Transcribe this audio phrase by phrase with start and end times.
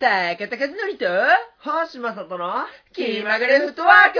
[0.00, 1.04] 高田和則と、
[1.58, 2.64] 星正人の
[2.94, 4.18] 気まぐれフットワーク。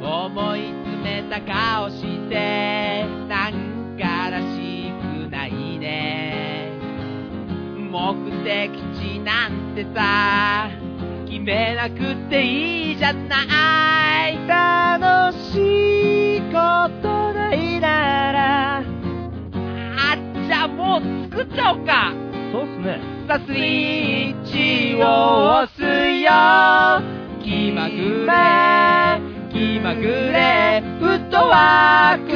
[0.00, 4.92] 思い詰めた顔してなんからし
[5.26, 6.70] くないね。
[7.90, 8.14] 目
[8.44, 10.70] 的地なんてさ
[11.26, 14.38] 決めなくていいじゃない。
[14.46, 15.73] 楽しい
[21.44, 22.12] 作っちゃおうか。
[22.52, 23.00] そうっすね。
[23.28, 26.30] さあスイッチを押すよ。
[27.42, 28.32] 気まぐれ。
[29.52, 30.82] 気まぐれ。
[31.00, 32.32] フットワーク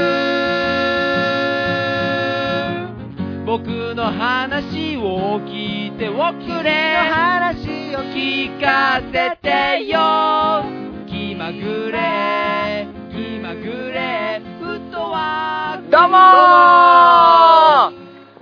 [3.47, 6.99] 僕の話を聞いておくれ。
[7.11, 10.65] 話を聞かせてよ。
[11.07, 12.87] 気まぐれ。
[13.11, 14.43] 気まぐれ。
[14.61, 17.98] フットワークどうもー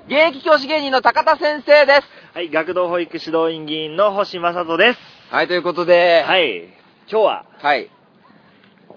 [0.08, 2.02] 現役教師芸人の高田先生です。
[2.32, 5.00] はい、学童保育指導員議員の星正人です。
[5.32, 6.66] はい、ということで、はい、
[7.10, 7.90] 今日ははい。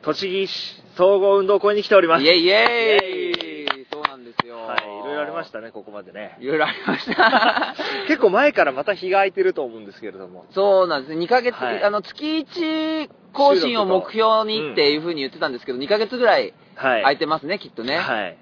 [0.03, 2.23] 栃木市総合運動公園に来ております。
[2.23, 4.57] イェイイェイそうなんですよ。
[4.57, 6.37] はい、いろいろありましたね、ここまでね。
[6.41, 7.73] いろいろありました。
[8.07, 10.45] 結構前からまた日が空いてると思うんですけれども。
[10.51, 11.25] そうなんですね。
[11.25, 16.53] 2ヶ月、はいあの、月1更新を目標にっていうふうに言ってたんですけど、2ヶ月ぐらい。
[16.75, 17.97] 空いてますね、きっとね。
[17.97, 18.37] はい。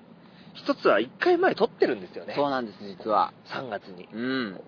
[0.58, 2.34] 一つは一回前撮ってるんですよね。
[2.36, 3.32] そうなんです、実は。
[3.46, 4.10] 3月に。
[4.12, 4.62] うん。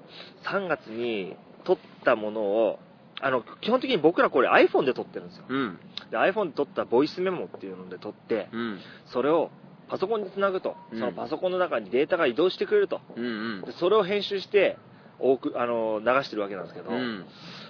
[0.46, 2.80] 3月に撮ったものを、
[3.22, 5.46] あの、基本的に僕らこれ iPhone で撮ってるんですよ。
[5.50, 5.80] うん。
[6.12, 8.80] で iPhone で撮ったボイスメモっていうので撮って、うん。
[9.08, 9.50] それを
[9.90, 13.02] パソコンにつなぐと、うんそのパソコンの中にデータが移動してくれると。
[13.16, 13.72] うんうんで。
[13.74, 14.78] それを編集して、
[15.20, 17.26] 多く、あの、流してるわけなんですけど、うん。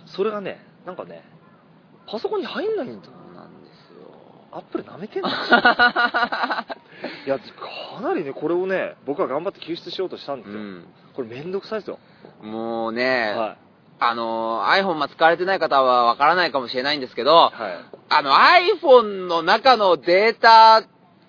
[0.05, 1.23] それがね、なんかね、
[2.05, 3.13] パソコンに入んないんだよ。
[4.51, 5.29] アップル舐めてんだ
[7.25, 10.59] いや、かなりね、これをね、僕は頑張って救出しようとしたんですよ。
[10.59, 10.85] うん。
[11.13, 11.99] これめんどくさいですよ。
[12.41, 13.57] もうね、は
[13.99, 17.35] あの、iPhone ま使われてない方はわからないかもしれないんですけど、い。
[17.35, 17.51] はい。
[18.09, 20.83] あの iPhone の中のデータ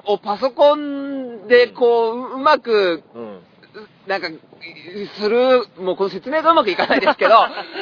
[0.04, 3.40] をパソコンでこう、ううまく、うん。
[4.06, 4.28] なんか、
[5.20, 7.34] する、もうこの説明がうまくいかないですけど、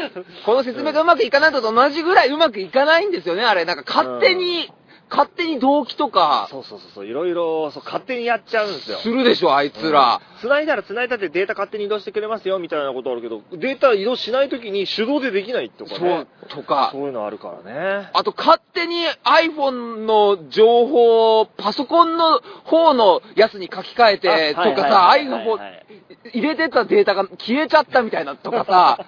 [0.45, 3.65] この説明がうまくいかないのと同じぐらいうまくいかないんですよね、あれ。
[3.65, 4.71] なんか勝手に、
[5.11, 8.99] 勝手に動機とか、そうそうそうそう、いろいろ、そう、勝手にやっちゃうんですよ。
[8.99, 10.21] するでしょ、あいつら。
[10.23, 17.03] うん繋いだら繋いだってデータ勝手に移動してくれますよ、みたいなことあるけど、データ移動しないときに手動でできないとかそうね。、とかそ。
[17.03, 18.09] ういうのあるからね。
[18.13, 25.87] あと勝手に iPhone の情報をパソコンの方のやつに書き換えてとあかさ、iPhone はい
[26.33, 28.99] 入れてたデータが消えちゃったみたいなとかさ、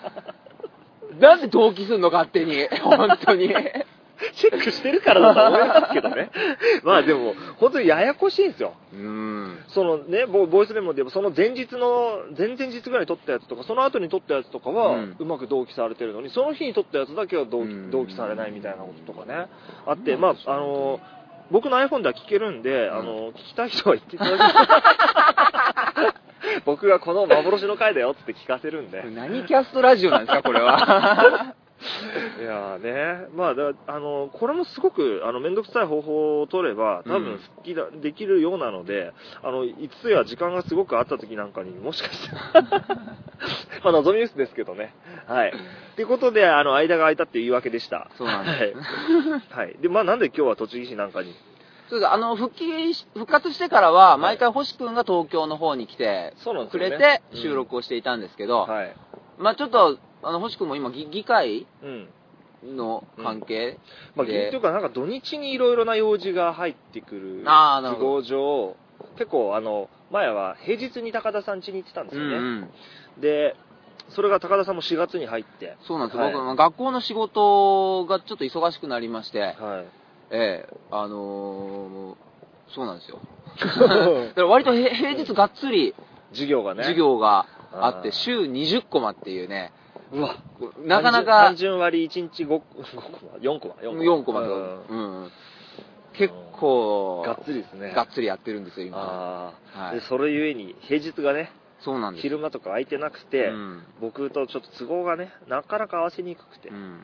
[1.20, 2.66] なんで同期すんの勝手に。
[2.82, 3.54] 本当に。
[4.34, 6.30] チェックしてるからだと思いますけどね。
[6.84, 8.74] まあでも、本当にややこしいんですよ。
[8.92, 9.58] うん。
[9.68, 19.46] そのね、ボボイスメモでもその前日の、前々日ぐらいに撮ったやつとか、その後に撮ったやつとかは、うまく同期されてるのに、その日に撮ったやつだけは同期,、うん同期されないみたいなこととかね、
[19.86, 21.00] あって、まあ、あの、
[21.50, 24.38] 僕の iPhone では聞けるんで、あの、聞きたい人は言っていただ
[26.14, 26.20] け
[26.64, 29.02] 僕がこの幻の回だよって聞かせるんで。
[29.10, 31.54] 何キャストラジオなんですか、これは。
[32.38, 42.34] いやーね、まあだ、あの、これもすごく、あの、めんどくさい方法を取れば、多分、好きだ、できるようなので、あの、いつや時間がすごくあった時なんかに、もしかして、
[43.82, 44.94] まあ、望み薄ですけどね。
[45.26, 45.54] はい。
[45.96, 48.10] ということで、あの、間が空いたっていう言い訳でした。
[48.16, 48.78] そうなんです
[49.54, 49.66] はい。
[49.66, 49.76] はい。
[49.78, 51.34] で、まあ、なんで今日は栃木市なんかに？
[51.88, 56.34] そうだあの、復帰し、復活してからは、毎回星くんが東京の方に来て
[56.70, 58.96] くれてうん収録をしていたんですけど、はい。
[59.38, 62.08] まあちょっと、あの、星くんも今、議議会うん。
[62.76, 63.78] の関係
[64.14, 68.76] まあ、でというか、なんか土日にいろいろな用事が入ってくるあーなるほ上、
[69.16, 72.36] 結構、あの、前は平日に高田さん家に行ってたんですよね。
[72.36, 72.42] うん
[73.16, 73.20] うん。
[73.22, 73.56] で、
[74.10, 75.76] それが高田さんも4月に入って。
[75.86, 79.54] そうなんですよ、はい僕、学校の仕事がちょっと忙しくなりまして、はい。
[80.32, 82.14] ええあのー
[82.72, 83.18] そうなんですよ。
[83.58, 85.94] だから割とへ平日がっつり
[86.30, 86.82] 授業がね。
[86.82, 89.72] 授業があって、あー週20コマっていうね、
[90.12, 90.36] うわ。
[90.84, 92.62] なかな単か純割1日 5, 5コ
[93.26, 95.30] マ、4コマ、4コマとうんか、うん、
[96.12, 97.92] 結構、がっつりですね。
[97.92, 98.98] がっつりやってるんですよ、今。
[98.98, 102.22] はいで、それゆえに、平日がね、そうなんです。
[102.22, 107.00] 昼間とか空いてなくて、うん僕とちょっと都合がね、なかなか合わせにくくて、うん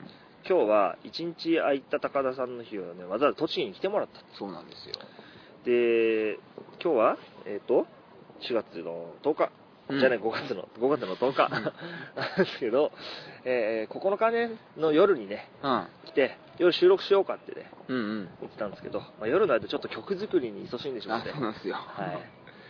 [0.49, 4.21] 今日は1日空いた高田さんの日をね、わざわざ栃木に来てもらった。
[4.39, 4.95] そうなんですよ。
[5.65, 6.39] で、
[6.81, 7.17] 今日は、
[7.47, 7.87] えっ、と、
[8.49, 11.65] 4月の10日、うんじゃあね、5月の、5月の10日、なん
[12.39, 12.91] ですけど、
[13.45, 15.87] えー9日ね、の夜にね、うん。
[16.07, 18.29] 来て、夜収録しようかってね、うんうん。
[18.41, 21.77] 言ってたんですけど、まあ、夜の間ちょっと曲作りに勤しんでしまあ、って、そうなんですよ。
[21.77, 22.19] はい。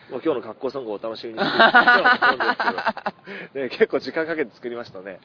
[0.09, 1.45] 今日の格好ソングをお楽しみに し
[3.53, 5.19] てね、結構時間かけて作りましたね。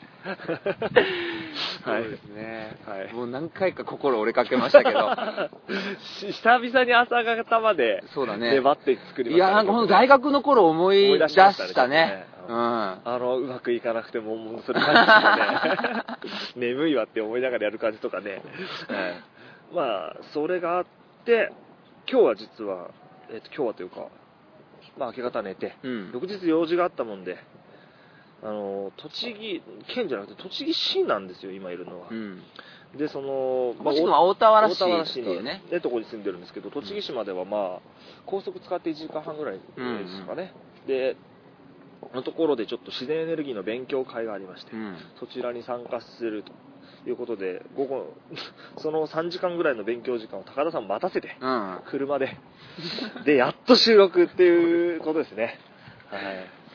[1.83, 2.77] はいそうですね。
[2.85, 5.15] はいもう何回か心折れかけましたけど。
[6.19, 8.51] し 久々に朝方までそうだね。
[8.51, 12.25] 粘って作りました、いや、なんか大学の頃思い出したねね。
[12.47, 12.55] うん。
[12.55, 16.03] あの、うまくいかなくても、もうそれ感じとかね、
[16.55, 18.31] 眠いわって思いながらやる感じとかね。
[18.31, 18.43] はい
[19.73, 20.85] まあ、それがあっ
[21.25, 21.51] て、
[22.09, 22.89] 今日は実は、
[23.31, 24.07] えっ、と、今日はというか、
[24.97, 26.11] まあ、明け方寝て、うん。
[26.13, 27.37] 翌日用事があったもんで、
[28.43, 29.61] あの、栃木
[29.93, 32.07] 県じゃなくて、栃木市なんですよ、今いるのは。
[32.09, 32.43] うん。
[32.95, 35.63] で、その、もしくは大田原市っていうね。
[35.71, 37.81] のとこに住んでるんですけど、栃木市まではまあ、
[38.25, 39.61] 高速使って1時間半ぐらいで
[40.07, 40.53] すかね。
[40.87, 41.15] で、
[42.13, 44.97] のところでちょっと自然エネルギーの勉強会がありまして、うん。
[45.19, 46.51] そちらに参加すると
[47.05, 48.13] いうことで、午後、
[48.77, 51.81] その3時間ぐらいの勉強時間を高田さん待たせて、うん。
[51.87, 52.37] 車で、
[53.25, 55.59] で、やっと収録っていうことですね。
[56.09, 56.21] はい。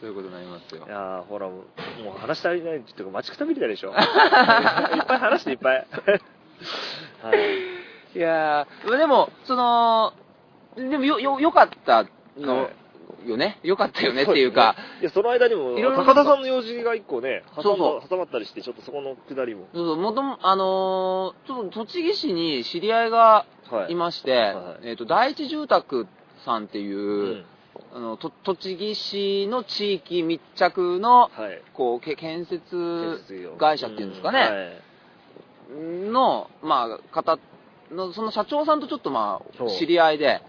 [0.01, 0.91] そういうことになりますよい。
[0.91, 1.65] やーほら、も
[2.01, 3.91] うもう話足りないっていうか、待ちくたびれたでしょ。
[3.93, 5.87] いっぱい話していっぱい。
[7.23, 8.19] はい。
[8.19, 10.13] いやー、でも、その、
[10.77, 12.05] でもよ、よ、よかった
[12.37, 12.86] の、はい
[13.27, 13.59] よね。
[13.63, 16.05] よかったよねっていうか、いや、その間にも、いろいろ。
[16.05, 17.79] 高田さんの用事が一個ね、うそう。
[17.79, 19.67] ま挟まったりして、ちょっとそこのくだりも。
[19.75, 23.93] そうそう、もとも、あのーちょっと栃木市に知り合いがはい。
[23.93, 26.07] いまして、はいえっ、と、第一住宅
[26.45, 27.45] さんっていう、うん。
[27.95, 31.63] あの、と栃木市の地域密着の、はい。
[31.75, 33.21] こう、け建設
[33.59, 34.81] 会社っていうんですかね、
[35.71, 37.39] の、まあ、方
[37.91, 40.43] の、その社長さんとちょっとまあ、知り合いで、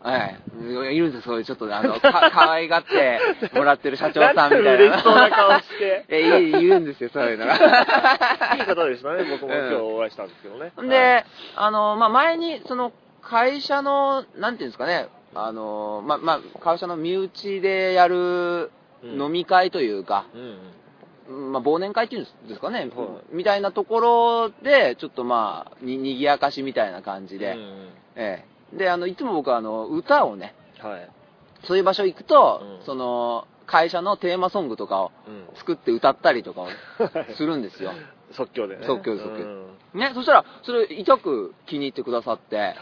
[0.00, 0.96] はい、い。
[0.96, 3.20] いるんですよ、そういうちょっとね、あの、 か、可愛がって
[3.54, 4.72] もらってる社長さんみたいな。
[4.74, 6.04] 嬉しそうな顔して。
[6.10, 7.54] え、いいいるんですよ、そういうのが。
[8.56, 10.72] いい方でしたね、僕も今日お会いしたんですけどね。
[10.80, 11.24] んで、
[11.56, 12.92] あの、まあ、前に、その、
[13.22, 18.70] 会社の、なんていうんですかね、あの、まあ、まあ、会社の身内でやる
[19.02, 20.24] うん飲み会というか、
[21.28, 22.92] うん、まあ、忘年会っていうんですかね、はい
[23.30, 28.57] みたいなところで、ちょっとまあ、に、にぎやかしみたいな感じで、うんええ。
[28.72, 31.08] で、あの、いつも僕はあの、歌をね、はい。
[31.64, 36.68] そういう場所行くと、うんその、会社のテーマソングとかをうん作って歌ったりとかを
[37.36, 37.92] するんですよ。
[38.32, 38.86] 即興でね。
[38.86, 42.74] 即興で即興うんね、そしたら、それ、痛く気に入ってくださって、はい。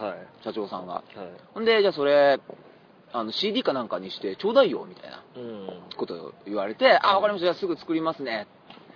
[0.45, 0.95] 社長さんが。
[0.95, 1.05] はい。
[1.55, 2.41] ほんで、じゃあそれ、
[3.13, 5.69] あの、CD かなんかにしてちょうだいよ、みたいなうん。
[5.97, 8.47] ことを言われて、あ、わかりました、じゃあすぐ作りますね。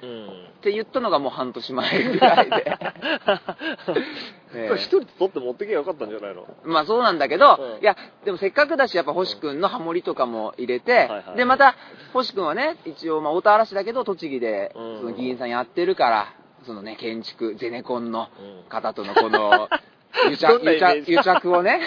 [0.02, 0.26] うん。
[0.26, 0.30] っ
[0.62, 2.78] て言ったのがもう半年前ぐらいで。
[4.54, 4.68] ええ。
[4.68, 6.46] これ一人で取って持ってけばよかったんじゃないの？
[6.64, 7.82] まあそうなんだけど、うん。
[7.82, 11.76] いや、でもせっかくだし、やっぱ星くんのハモリとかも入れて、はいはいで、また、
[12.12, 14.98] 星くんはね、一応、まあ、大田原市だけど、栃木で、うん。
[15.00, 16.34] その議員さんやってるから、
[16.66, 18.68] そのね、建築、ゼネコンのうん。
[18.68, 19.68] 方とのこの、
[20.12, 21.80] 癒ど着、癒着癒着をね、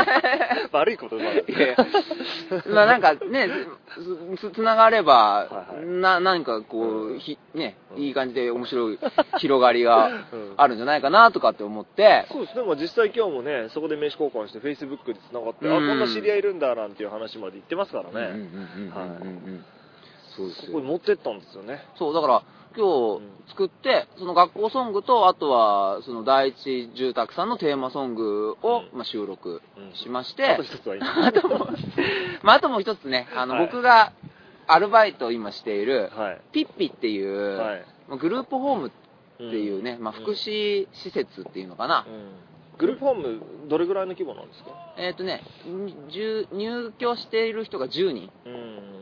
[0.72, 1.76] 悪いこと言わないいや。
[2.66, 3.48] まあなんかね、
[4.38, 5.14] つつつながれば、
[5.50, 5.86] はいはい。
[5.86, 7.18] な、何かこう、うん。
[7.18, 8.02] ひ、ね、うん。
[8.02, 8.98] いい感じで面白い
[9.38, 10.54] 広がりが うん。
[10.56, 15.96] あるんじゃないかなとかって思って、そうですね、まあ、実際今日もね、そこで名刺交換して、Facebook で繋がって、あ、こうん。
[15.96, 18.30] んな知り合いいるんだなんていう話まで言ってますからうんうんうんね。
[18.32, 19.64] うんうんうん。
[20.36, 21.84] そうですそこよに持ってったんですよね。
[21.96, 22.42] そう、だから、
[22.76, 28.98] 今日作って、その学校ソングと、あとは、その第一住宅さんのテーマソングを、うん。
[28.98, 31.00] まあ、収録うんしまして、あと一つはいい。
[31.02, 31.68] あとも、
[32.42, 33.66] まあ、あともう一つね、あの、はい。
[33.66, 34.12] 僕が
[34.66, 36.40] アルバイトを今している、はい。
[36.52, 37.84] ピッピっていう、はい。
[38.08, 38.90] まあグループホームっ
[39.36, 42.06] ていうね、まあ、福祉施設っていうのかな。
[42.78, 44.70] グループホーム、どれぐらいの規模なんですか？
[44.96, 48.52] えっ、とね、10入居している人が10人、うん。
[48.52, 48.99] うん、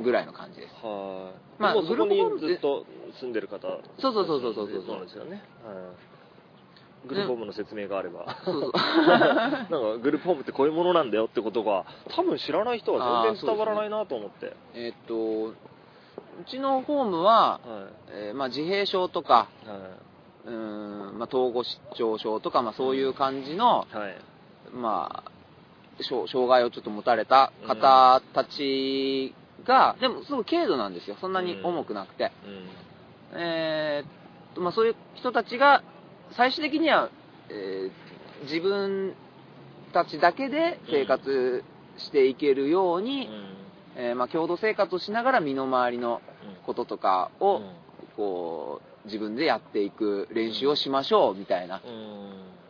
[0.00, 0.74] ぐらいの感じです。
[0.84, 1.62] はい。
[1.62, 2.86] まあそこにずっと
[3.20, 3.68] 住んでる方。
[3.98, 5.42] そうそうそうそうそうそうそうですよね。
[5.64, 7.08] はい。
[7.08, 8.36] グループホームの説明があれば。
[8.44, 11.84] そうそう なんかグループホームってこういうものなんだよってことが
[12.14, 14.54] 多分知らない人は全然伝わらないなと思って。
[14.74, 15.54] えっと、う
[16.46, 19.68] ちのホームは、はえーまあ、自閉症とか、い。
[19.68, 19.76] は
[20.44, 20.52] うー
[21.12, 23.96] んまあ、統合失調症とか、まあ、そういう感じの、い。
[23.96, 24.16] はい。
[24.72, 25.30] まあ、
[26.02, 29.34] 障障害をちょっと持たれた方たち
[29.64, 31.16] が、でもすごい軽度なんですよ。
[31.20, 32.32] そんなに重くなくて。
[33.32, 33.40] うん。
[33.40, 34.04] え
[34.56, 35.82] まあ、そういう人たちが、
[36.32, 37.10] 最終的には、
[37.48, 39.14] えー自分
[39.92, 41.62] たちだけで生活
[41.98, 43.28] していけるように、
[43.94, 46.20] えーまあ、共同生活をしながら身の回りの
[46.66, 47.72] こととかを、うん
[48.16, 51.80] こう自分でやっていく練習をしましょうみたいな。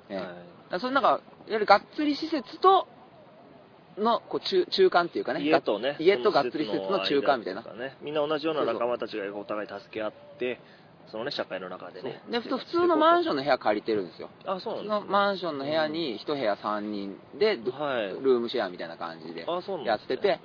[0.09, 0.27] ええはい。
[0.71, 2.87] らそれなんかいわゆるがっつり施設と
[3.99, 5.97] のこう中中間っていうかね家とね。
[5.99, 10.61] 家とがっつり施設の中間みたいなねみんな同じような仲間たちがお互い助け合って、
[11.13, 12.23] そのね、社会の中でね。
[12.31, 14.31] で、普通のマンションの部屋借りてるんですよ。
[14.47, 18.09] あ、そうなんですねマンションの部屋に1部屋3人で、はい。
[18.23, 19.47] ルームシェアみたいな感じで。
[19.85, 20.41] やってて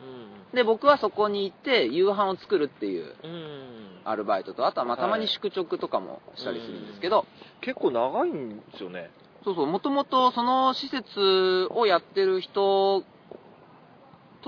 [0.52, 4.02] うんで、僕はそこに行って夕飯を作るっていううん。
[4.04, 7.26] アルバイトと、あとはまあはいたまに宿直とかもしたりするんですけど、
[7.62, 9.10] 結構長いんですよね。
[9.44, 13.04] そうそう、もともとその施設をやってる人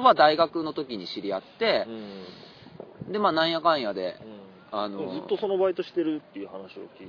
[0.01, 1.85] とは大学の時に知り合って
[3.07, 3.11] う、ん。
[3.11, 4.39] で、まあなんやかんやで、うん
[4.71, 7.07] あの、ずっとそのバイトしてるっていう話を聞いた気が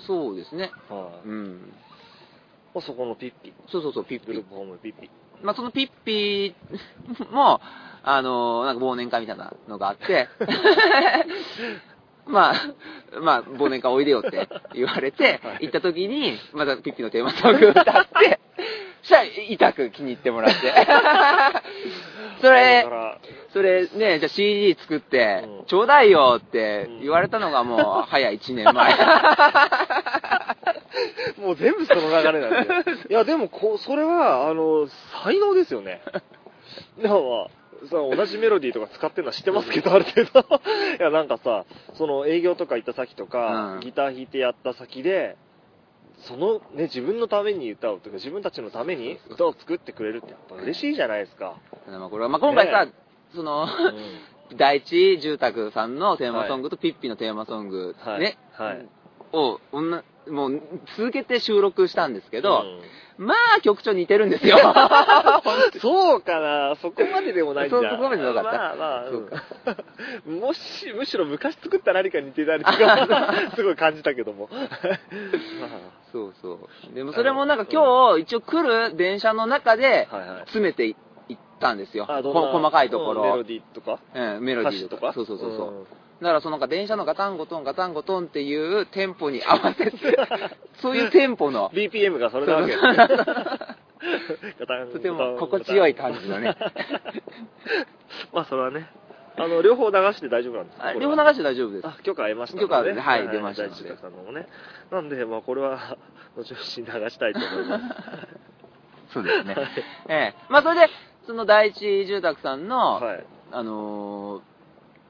[0.00, 0.70] すそうですね。
[0.88, 0.94] る。
[0.94, 1.28] はい。
[1.28, 1.72] うん。
[2.74, 3.52] まあそこのピッピ。
[3.68, 4.44] そうそうそう、ピッピグルー。
[4.44, 5.10] プホームピッピ。
[5.42, 6.54] まあそのピッピ
[7.30, 7.60] も、
[8.02, 10.28] あの、なんか忘年会みたいなのがあって、
[12.26, 12.54] まあ、
[13.20, 18.40] まあ、忘年会おいでよって言われて はい、行った時に、またピッピのテーマソング歌って、
[19.02, 20.72] そしたら、痛く気に入ってもらって。
[22.40, 22.86] それ
[23.52, 28.94] それね、じゃあ CD 作ってうん、ちょうだいよって言われたのがもう、早1年前。
[31.38, 32.74] もう全部その流れなんで。
[33.10, 34.86] いや、でもこう、それは、あの、
[35.24, 36.02] 才能ですよね。
[37.00, 37.50] でもまあ、
[37.88, 40.40] その同じメロディーとか使ってるのは知ってますけど、ある程度。
[40.40, 41.64] いや、なんかさ、
[41.94, 45.36] その営業とか行った先とか、うんギター弾いてやった先で、
[46.22, 51.56] そのね、自分のために歌うとか、自分たちのために歌を作ってくれるってやっぱ嬉しいじゃないですか。
[51.88, 52.92] まあこれはまあ今回さね、
[53.34, 53.68] その、うん
[54.56, 58.20] 第一住宅さんのテーマソングとピッピのテーマソング、はい。
[58.20, 58.86] ね、はい。
[59.32, 60.62] を、おんなもう
[60.96, 62.80] 続けて収録したんですけど、うん
[63.18, 64.58] まあ曲調似てるんですよ。
[65.80, 67.76] そうかなそこまででもないんだ。
[67.76, 69.42] そそこまでなかったまあまあ、そうか
[70.26, 74.50] うんもし、むしろ昔作った何かに似てたりとか、 すごい感じたけども。
[74.50, 74.58] ま
[76.16, 76.58] そうそ
[76.90, 76.94] う。
[76.94, 80.40] でもそれもなんか今日一応来る電車の中であはいはい。
[80.40, 80.96] 詰めていっ
[81.60, 82.06] たんですよ。
[82.10, 83.44] あ、どんこな細かいところうんメロ。
[83.44, 84.00] ディーとか？
[84.14, 85.08] うん、メロディーとか。
[85.08, 85.12] 歌詞とか？
[85.12, 85.70] そうそうそうそう。
[85.82, 85.84] ん
[86.20, 89.92] だからそのなんか電車のガタンゴトンガタンゴトンっていうテンポに合わせて、
[90.80, 92.96] そういうテンポの、BPM がそれなわけですそうね。
[94.58, 96.56] ガタンとても心地よい感じのね。
[98.32, 98.88] まあそれはね、
[99.38, 100.92] あの、両方流して大丈夫なんですか？
[100.94, 101.86] 両方流して大丈夫です。
[101.86, 102.86] あ、許可得ました許可は
[103.18, 104.48] い出ましたのでさんのもね。
[104.90, 105.96] なんで、まあこれは、
[106.36, 107.84] 後々に流したいと思います。
[109.12, 109.54] そうですね。
[110.08, 110.34] ええ。
[110.48, 110.88] まあそれで、
[111.26, 113.24] その第一住宅さんの、はい。
[113.52, 114.42] あのー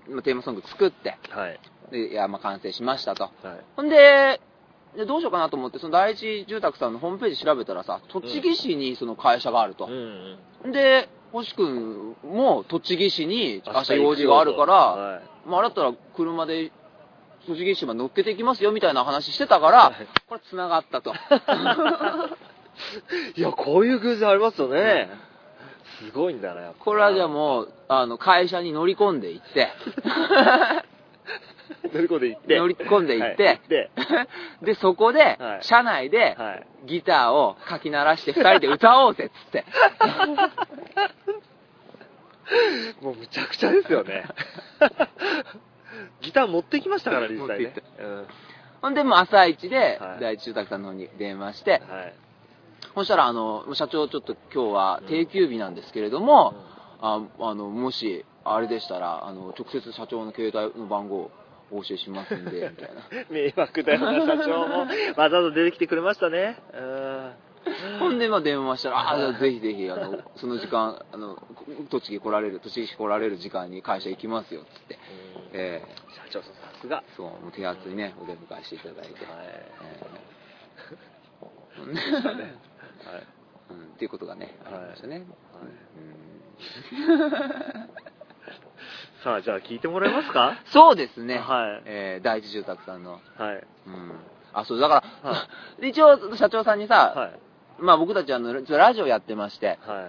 [0.09, 1.59] まあテーマソング作って、はい。
[1.91, 3.25] でいや、まあ完成しましたと。
[3.25, 3.33] はい。
[3.77, 4.41] ほんで、
[4.97, 10.69] でどうしようかなと思って、その第一住宅さんのホームページ調べたらさ、栃木市にその会社があるとうんう。
[10.69, 10.73] ん。
[10.73, 16.73] で、星くんも栃木市に明日用事があるから、はいまあ、あれだったら車で
[17.47, 21.15] 栃木市まで乗っけていきますよみたいな話してたから、はいこれ繋がったと。
[23.37, 25.09] いや、こういう偶然ありますよね。
[26.01, 29.69] すごいんだな、やっぱこれはじゃあもう、あの、会社に乗り込んでいって、
[31.93, 32.59] 乗り込んで行って。
[32.59, 33.61] 乗り込んでいってはい。
[34.65, 36.67] で、そこでは、い車内で、はい。
[36.85, 39.65] ギターをかき鳴らして二人で歌おうぜっつって。
[43.03, 44.25] もうむちゃくちゃですよね。
[46.21, 47.75] ギター持ってきましたから、実際ね。
[47.99, 48.27] うん
[48.83, 52.15] ほんで、もう朝一ではい、第一住宅さんの方に電話して、はい。
[52.95, 56.55] そしたら、あの、社長ちょっと今日は定休日なんですけれども、
[57.01, 61.31] ああの、もし、あれでしたら、あの、直接社長の携帯の番号
[61.71, 63.03] お教えしますんで、みたいな。
[63.31, 64.87] 迷惑だよな、社長も。
[65.17, 66.57] わざわざ出てきてくれましたね。
[66.73, 67.99] うん。
[67.99, 71.37] ほんで、まあ電話したら、あ、じゃあぜひぜひ、あの、その時間、あの、
[71.91, 74.99] 栃木来られる、栃木市来られる時間に会社行きますよ、つって。
[75.53, 77.03] ええ社長さん、さすが。
[77.17, 79.25] そう、もう手厚にね、お出迎えしていただいて。
[79.25, 79.47] はい。
[81.91, 83.27] えねえはい。
[83.71, 85.27] うん、っていうことがね、ありましたね。
[89.25, 90.57] さあ、じゃあ聞いてもらえますか？
[90.67, 91.39] そうですね。
[91.39, 93.21] はいえー第一住宅さんの。
[93.39, 93.65] はい。
[93.87, 94.13] うん。
[94.53, 95.37] あ、そう、だから、は
[95.81, 97.31] で 一応、社長さんにさ、はい。
[97.79, 100.09] まあ僕たちあの、ラジオやってまして、は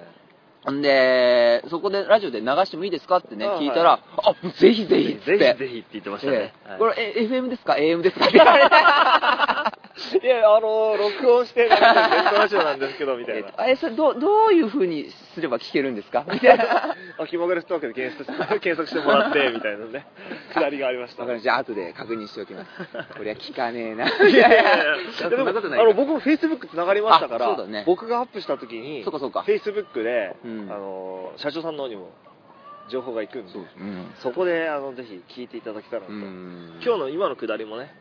[0.70, 0.72] い。
[0.72, 5.16] んで、そこでラジオで流してもいいですかってね、あ聞いたら、あ、ぜひぜひ。
[5.20, 8.26] ぜひぜひって言ってましたねこれ、え FM ですか ?AM ですか？
[8.26, 9.87] って言われて。
[10.22, 13.50] いや、あの、録音して、ネットラジオなんですけど、みたいな。
[13.68, 16.24] え、それどう、どういう風にすれば聞けるんですか？
[16.32, 16.64] みたいな。
[16.66, 20.06] わあ、気まぐれストークで検索して検索してもらって、みたいなね、
[20.54, 21.26] くだりがありました。
[21.26, 21.44] かりました。
[21.44, 22.70] じゃあ後で確認しておきます。
[23.18, 24.08] これは聞かねえな。
[24.08, 32.12] いやいやいやそんなことないあの、僕も Facebook 繋がりましたから、あそうだね僕がアップした時に、そうかそうか Facebook で、うんあの、社長さんの方にも
[32.90, 34.12] 情報が行くんで、そううん。
[34.20, 36.14] そこで、あの、ぜひ聞いていただけたらなと。
[36.14, 36.80] うん。
[36.84, 37.94] 今日の今のくだりもね、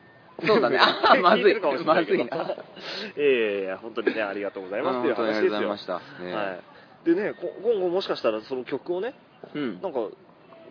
[0.44, 0.78] そうだね。
[0.80, 1.60] あ、まずい。
[1.84, 2.24] まずいな。
[2.24, 5.42] いやいやいや、本当にね、ありがとうございますっていう話ですよ。
[5.44, 6.00] りがとうございました。
[6.22, 6.56] ねは
[7.04, 7.06] い。
[7.06, 9.14] でね、こ今後もしかしたらその曲をね、
[9.54, 9.80] うん。
[9.80, 10.00] なんか、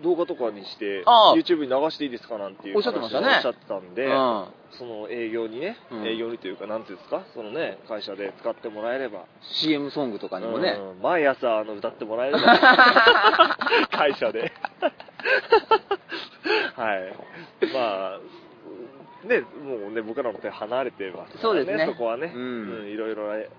[0.03, 4.45] 動画とかにしてああ YouTube に流していいですかなんていうおっしゃってましたねおっしゃってたんで、うん。
[4.77, 10.77] その営業にね、うん営業にというか、なんていうんですか、そのね、会社で使ってもらえれば、CM ソングとかにもね。
[10.77, 12.41] うん毎朝あの歌ってもらえれば、
[13.91, 14.51] 会社で。
[16.75, 17.13] はい。
[17.73, 18.19] まあ、
[19.25, 23.49] ね、もうね、僕らの手離れてますからそうですねそこはね、うんいろいろね、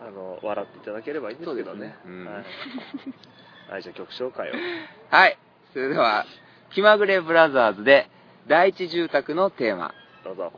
[0.00, 1.96] あの、笑っていただければいいんですけどね。
[2.04, 2.40] は
[3.68, 3.72] い。
[3.72, 4.52] はい、じゃあ曲紹介を。
[5.10, 5.38] はい。
[5.72, 6.26] それでは、
[6.74, 8.08] 気まぐれブラザーズで、
[8.46, 9.94] 第一住宅のテーマ。
[10.24, 10.52] どうぞ。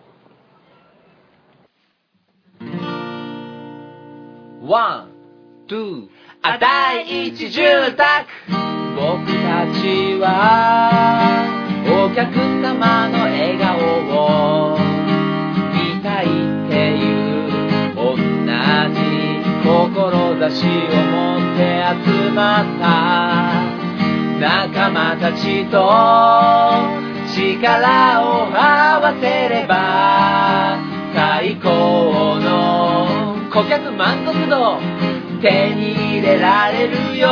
[4.63, 5.11] One,
[5.69, 6.09] two、
[6.43, 8.29] あ、第一住宅
[8.97, 11.64] 僕たちは、
[12.05, 13.79] お客様の笑顔
[14.75, 14.79] を
[15.73, 16.29] 見たいっ
[16.69, 19.01] ていう、同じ
[19.65, 21.59] 志を持って
[22.05, 22.85] 集まった
[24.39, 25.81] 仲間たちと
[27.35, 30.77] 力を合わせれば
[31.15, 34.79] 最高の顧客満足度
[35.41, 37.29] 手に入れられるよ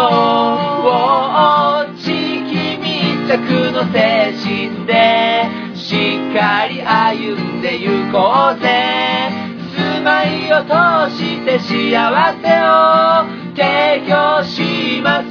[3.33, 9.31] 密着の精神でしっかり歩んで行こうぜ
[9.75, 11.97] 住まいを通して幸
[12.43, 13.25] せを
[13.57, 15.29] 提供します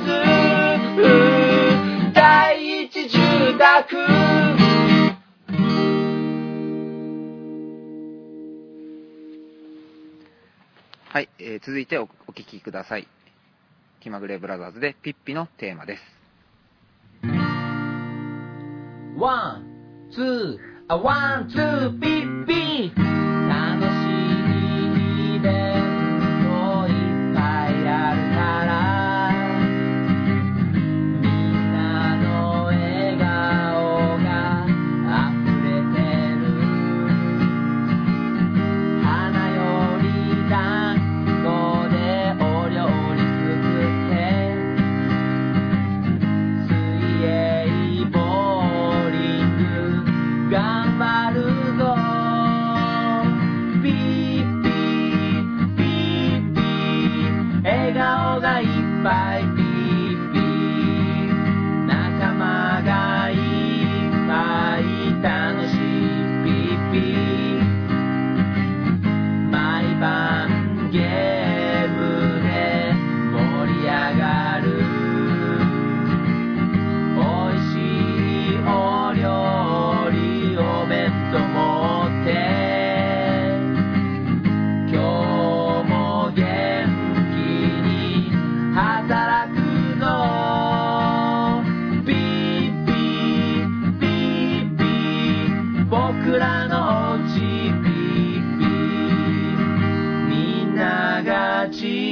[2.13, 3.20] 第一住
[3.60, 3.96] 宅
[11.10, 13.08] はい、えー続いておお聞きください。
[14.00, 16.21] 気まぐれブラザーズでピッピのテーマです。
[19.22, 24.11] ワン、ツー、あ、ワン、ツー、ピッピ楽しい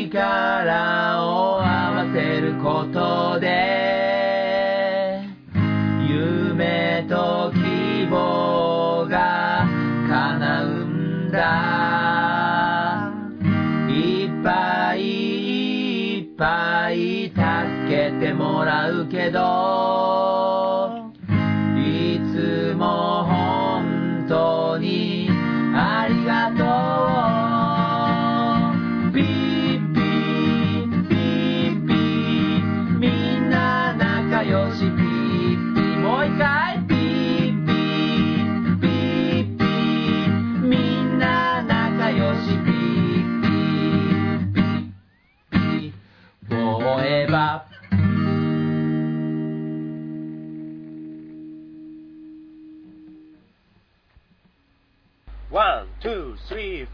[0.07, 3.68] 力を合わせることで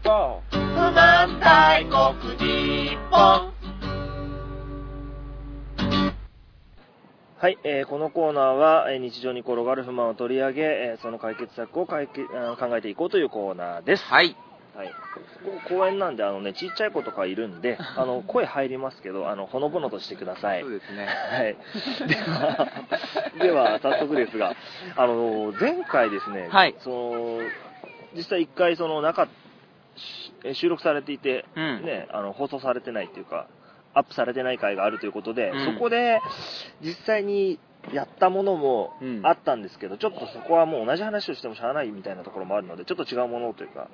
[0.06, 0.40] スリー、フォー。
[0.50, 3.52] 不満大国日本
[7.38, 14.04] はい、えーこのコーナーは、えー日常に転がる不満を取り上げ、えーその解決策を解決考えていこうというコーナーです。
[14.04, 14.36] はい。
[14.76, 14.88] はい。
[15.44, 20.60] ここ公園なんで、あのね、ちっちゃい子とかいるんで、 あの、声入りますけど、あの、ほのぼのとしてください。
[20.60, 21.06] そうですね。
[21.06, 21.56] はい。
[22.06, 22.68] では、
[23.42, 24.54] では、早速ですが、
[24.96, 27.40] あの、前回ですね、はいその、
[28.14, 29.45] 実際一回、その、中、しえ
[30.54, 31.82] 収録されていて、うん。
[31.84, 33.46] ね、あの、放送されてないっていうか、
[33.94, 35.74] アップされてない回があるということで、うん。
[35.74, 36.20] そこで、
[36.82, 37.58] 実際に
[37.92, 39.20] やったものもうん。
[39.26, 43.88] あったんですけど、ちょっとそこはもう同じ話をしてもしゃあないみたいなところもあるので、ちょっと違うものというか、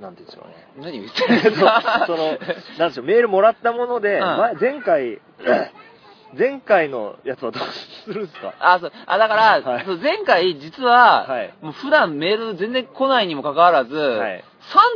[0.00, 0.54] なんていうんですよね。
[0.78, 2.04] 何言ってるんですか？
[2.06, 2.38] その、
[2.78, 4.26] なんでしょう、メールもらったもので、うん。
[4.36, 5.20] 前前回、
[6.38, 7.62] 前回のやつはどう
[8.04, 8.52] するんですか？
[8.60, 8.92] あ、そう。
[9.06, 9.86] あ、だから、はい。
[10.02, 11.54] 前回実は、はい。
[11.62, 14.44] もう普段メール全然来ないにもかかわらず、はい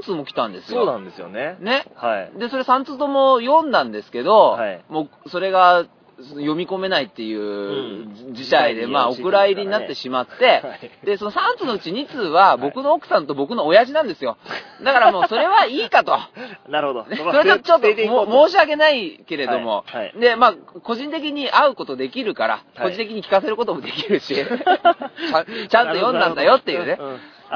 [0.03, 0.85] 3通も来たんですよ。
[0.85, 1.57] そうなんですよね。
[1.61, 1.87] ね。
[1.95, 2.39] はい。
[2.39, 5.87] で、それ3通とも読んだんですけど、はいもうそれが
[6.21, 14.37] 読み込めないっていううん事態で、事態にまあ、お蔵入りになってしまって、はいで、その3通のうち2通は僕の奥さんと僕の親父なんですよ。
[14.85, 16.19] だからもうそれはいいかと。
[16.69, 17.05] なるほど。
[17.05, 24.49] ね、そそれとちょっと申し訳ないけれども、はいはいで、まあ、個人的に会うことできるから、はい個人的に聞かせることもできるし、 ちゃん
[25.69, 26.99] ちゃんと読んだんだよっていうね。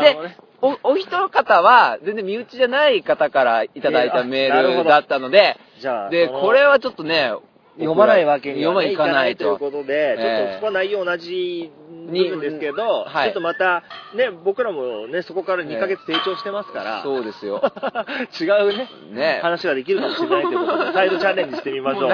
[0.01, 7.33] でのね、お、お一方は、全然身内じゃない方からいただいたメールだったので、じゃあ、で、これはちょっとね、
[7.77, 9.57] 読まないわけには、いいかないと。
[9.59, 11.73] ということで、ちょっええとそこは内容同じ
[12.07, 13.83] 部分ですけど、はいちょっとまた、
[14.15, 17.63] ね、僕らもね、そこから2ヶ月成長してますから、そうですよ。
[18.41, 22.09] 違うね、ね話ができるかもしれないということで、再度チャレンジしてみましょう。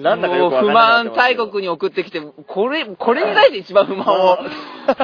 [0.00, 4.38] なんだかよく不満大国に送ってきて、これ、これに対して一番不満を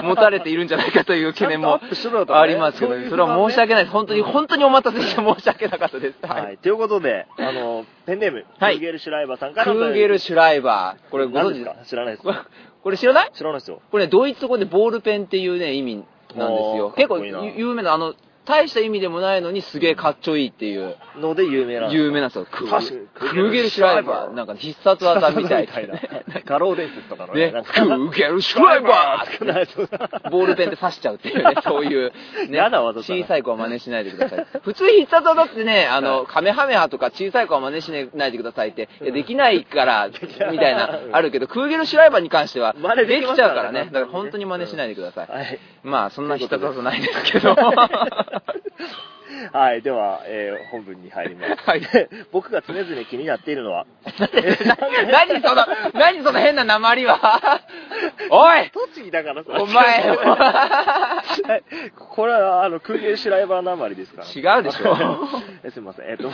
[0.02, 1.80] 持たれているんじゃないかという懸念も
[2.28, 3.92] ありますけど、それは申し訳ないです。
[3.92, 6.18] 本当に、本当にお待たせして申し訳なかったです。
[6.26, 6.58] はい。。
[6.58, 11.10] ということで、あの、ペンネーム、はいクーゲルシュライバーさんからクーゲルシュライバー。
[11.10, 11.84] これご存知何ですか？
[11.84, 12.24] 知らないです
[12.82, 12.90] こ。
[12.90, 13.30] れ知らない？
[13.34, 13.82] 知らないですよ。
[13.90, 16.92] これね、ドイツ語でボールペンっていうね、意味なんですよ。
[16.96, 18.14] 結構有名な、あの、
[18.48, 21.92] 大した意味でもないのにすげえかっちょいいっていう、ので有名な。
[21.92, 22.46] 有名なんですよ。
[22.50, 24.34] ク確かにークーゲルシュライバー。
[24.34, 26.00] なんか必殺技みたいなな。。
[26.44, 32.12] 画廊伝説とかのね、なんかクーゲルシュライバーーーボールペンで刺しちゃうっていうね、 そういう、
[32.48, 34.46] ね、やだ小さい子は真似しないでください。
[34.62, 40.08] 普通必殺技ってね、あの、はいカメハメハとか小さい子は真似しないでくださいって、できないから、
[40.50, 43.86] みたいな、あるけど、クーゲルシュライバーに関しては、でできちゃうからね。
[43.86, 45.28] だから本当に真似しないでください。
[45.82, 47.56] まあ、そんな必殺技ないですけど。
[49.52, 49.82] はい。
[49.82, 51.62] では、えー本文に入ります。
[51.64, 53.86] はいで 僕が常々気になっているのは、
[55.10, 57.60] 何その、何その変な鉛は？
[58.30, 59.50] おい栃木だからさ。
[59.60, 61.22] お前は
[61.56, 61.62] い
[61.98, 64.56] これは、あの、クーゲルシュライバーなまりですから。
[64.56, 64.96] 違うでしょ
[65.64, 66.06] えすみません。
[66.08, 66.30] えっ、と、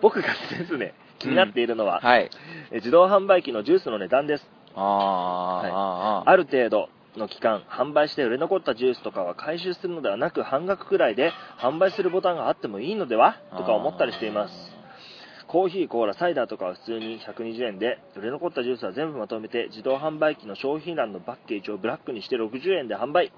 [0.00, 0.28] 僕が
[0.68, 2.28] 常々気になっているのは、はい。
[2.70, 4.50] え自動販売機のジュースの値段です。
[4.74, 13.36] あー、あー、あーある程度の期間、販売して売れ残ったジュースとかは回収するのではなく、半額くらいで販売するボタンがあってもいいのでは？
[13.56, 14.54] とか思ったりしています。
[15.46, 23.32] コーヒー、コーラ、サイダーとかは普通に120円で、売れ残ったジュースは全部まとめて、自動販売機の商品欄のパッケージをブラックにして60円で販売。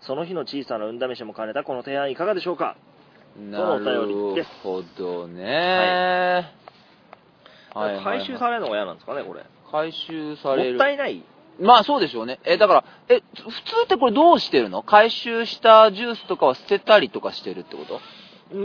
[0.00, 2.76] その日の小さな運試しも兼ねたこの提案いかがでしょうか？
[3.38, 6.46] のお便りるですほどね。
[7.74, 9.44] はい回収されるのが嫌なんですかね、これ。
[9.70, 10.76] 回収さもれる。
[10.76, 11.22] ったいない。
[11.60, 12.40] まあそうでしょうね。
[12.44, 13.50] え、だから、え、普通
[13.84, 14.82] ってこれどうしてるの？
[14.82, 18.00] 回収したジュースとかは捨てたりとかしてるってこと？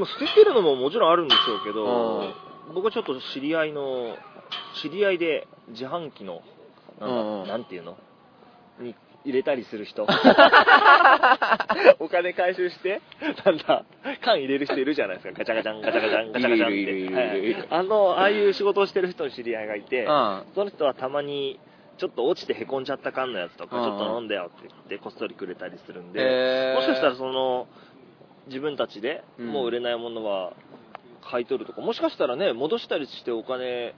[0.05, 2.33] 捨ててるのももちろんあるんでしょうけど、うん
[2.73, 4.15] 僕はちょっと知り合いの、
[4.81, 6.41] 知り合いで自販機の、
[7.01, 7.97] なんなんていうの？
[8.79, 10.07] に入れたりする人。
[11.99, 13.01] お金回収して、
[13.45, 13.83] なんだ、
[14.23, 15.33] 缶入れる人いるじゃないですか。
[15.37, 16.69] ガチャガチャン、ガチャガチャン、ガチャガチャン
[17.55, 17.67] って。
[17.69, 20.43] あの、ああいう仕事をしてる人の知り合いがいて、うん。
[20.55, 21.59] その人はたまに、
[21.97, 27.67] ちょっと落ちてへこんじゃった缶のやつとか、うんちょっと飲んだよって言って、こっそりくれたりするんで、もしかしたらその、
[28.47, 30.53] 自分たちでうんもう売れないものは
[31.29, 33.95] 買い取るとか、もしかしたらね、戻したりしてお金、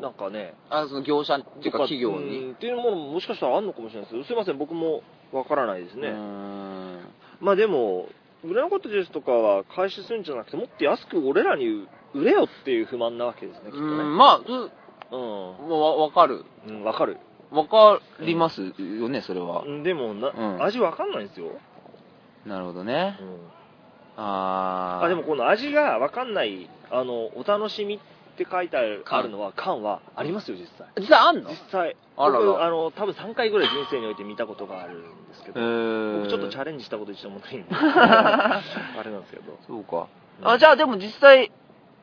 [0.00, 2.50] なんかね、あ、その業者っていうか企業うに。
[2.50, 6.12] んっていうものももしかしたらあるのかもしれないですすいません、僕もわからないですね。
[7.40, 8.08] まあでも、
[8.44, 13.86] 売れなかったジュースとかは回収するんじゃなくて、もっと安く俺らに売れよっていう不満なわけですね、きっとね。
[13.86, 14.70] うん、まあ、
[15.12, 15.20] ううん。
[15.20, 16.44] もうわわかる。
[16.66, 17.18] うん、わかる。
[17.50, 19.64] わかりますよね、それは。
[19.84, 21.48] でもな、うん味わかんないんですよ。
[22.46, 23.18] なるほどね。
[23.20, 23.36] うん
[24.16, 25.04] あー。
[25.06, 27.98] あでもこの味がわかんない、あの、お楽しみっ
[28.36, 30.86] て書いてあるあるのは、缶はありますよ、実際。
[30.98, 31.50] 実際あんの？
[31.50, 31.96] 実際。
[32.16, 38.62] あらら僕、あの、多分3回ぐらい人生において見たことがあるんですけえど、ー僕ちょっとチャレンジしたこと一度もないんで、 あ
[39.04, 39.96] れなんですけど、そうか。
[40.40, 41.52] うんあ、じゃあでも実際、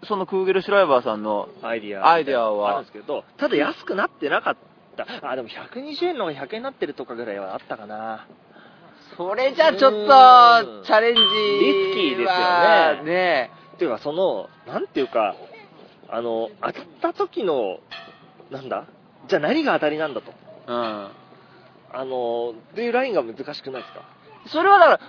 [0.03, 2.09] そのクーゲルシュライバーさんの、アイディア。
[2.09, 4.57] アイデアはあるんですけど、ただ安くなってなかっ
[4.95, 5.05] た。
[5.29, 8.27] あ、でも120円のが100円になってるとかぐらいはあったかな。
[9.17, 15.35] それじゃちょっうんと、チャレンジリスキーですよねはねっていうか、その、なんていうか、
[16.09, 17.79] あの、当たった時の、
[18.51, 18.85] なんだ？
[19.27, 20.31] じゃあ何が当たりなんだと。
[20.67, 20.75] うん。
[21.91, 24.01] あの、っていうラインが難しくないですか？
[24.47, 24.99] それはだから、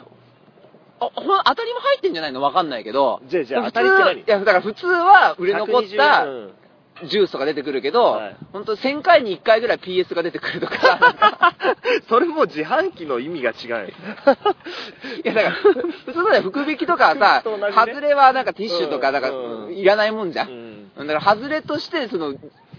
[1.00, 2.42] あほん当たりも入ってんじゃないの？
[2.42, 3.20] わかんないけど。
[3.26, 6.52] じゃあじゃあ当たりって何いや、だから普通は売れ残っ120たうん
[7.04, 11.54] ジュースとか出てくるけど、はい本当1000回に1回ぐらい PS が出てくるとか。
[12.10, 13.88] それも自販機の意味が違う。
[15.24, 20.48] いや、だから、普通のね、福引きとかはさ、ね外れはなんかティッシュとか、うんなんかう、んいらないもんじゃん。
[20.50, 22.34] うんだから、外れとして、その、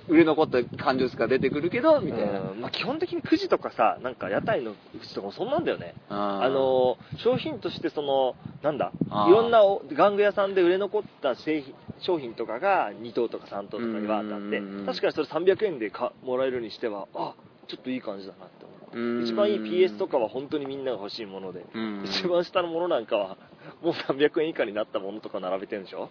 [0.07, 2.39] 売れ残った缶ジュースが出てくるけど、みたいな。
[2.39, 5.93] うんまあ、基本的に9時とかさ、なんか屋台のうちとかもそんなんだよね。
[6.09, 8.91] ああの商品としてそのなんだ
[9.27, 17.33] いろんなお玩具屋さんで売れ残った製品商品とかが2等とか3等とかにわーってあってうんうんうん確かにそれ300円でかもらえるにしてはあ
[17.67, 18.99] ちょっといい感じだなって思う。
[18.99, 19.23] うん。
[19.25, 21.63] 一番いい PS とかは本当にみんなが欲しいもので。
[21.73, 23.37] うん一番下のものなんかは
[23.81, 26.09] もう300円以下になったものとか並べてるんでしょ？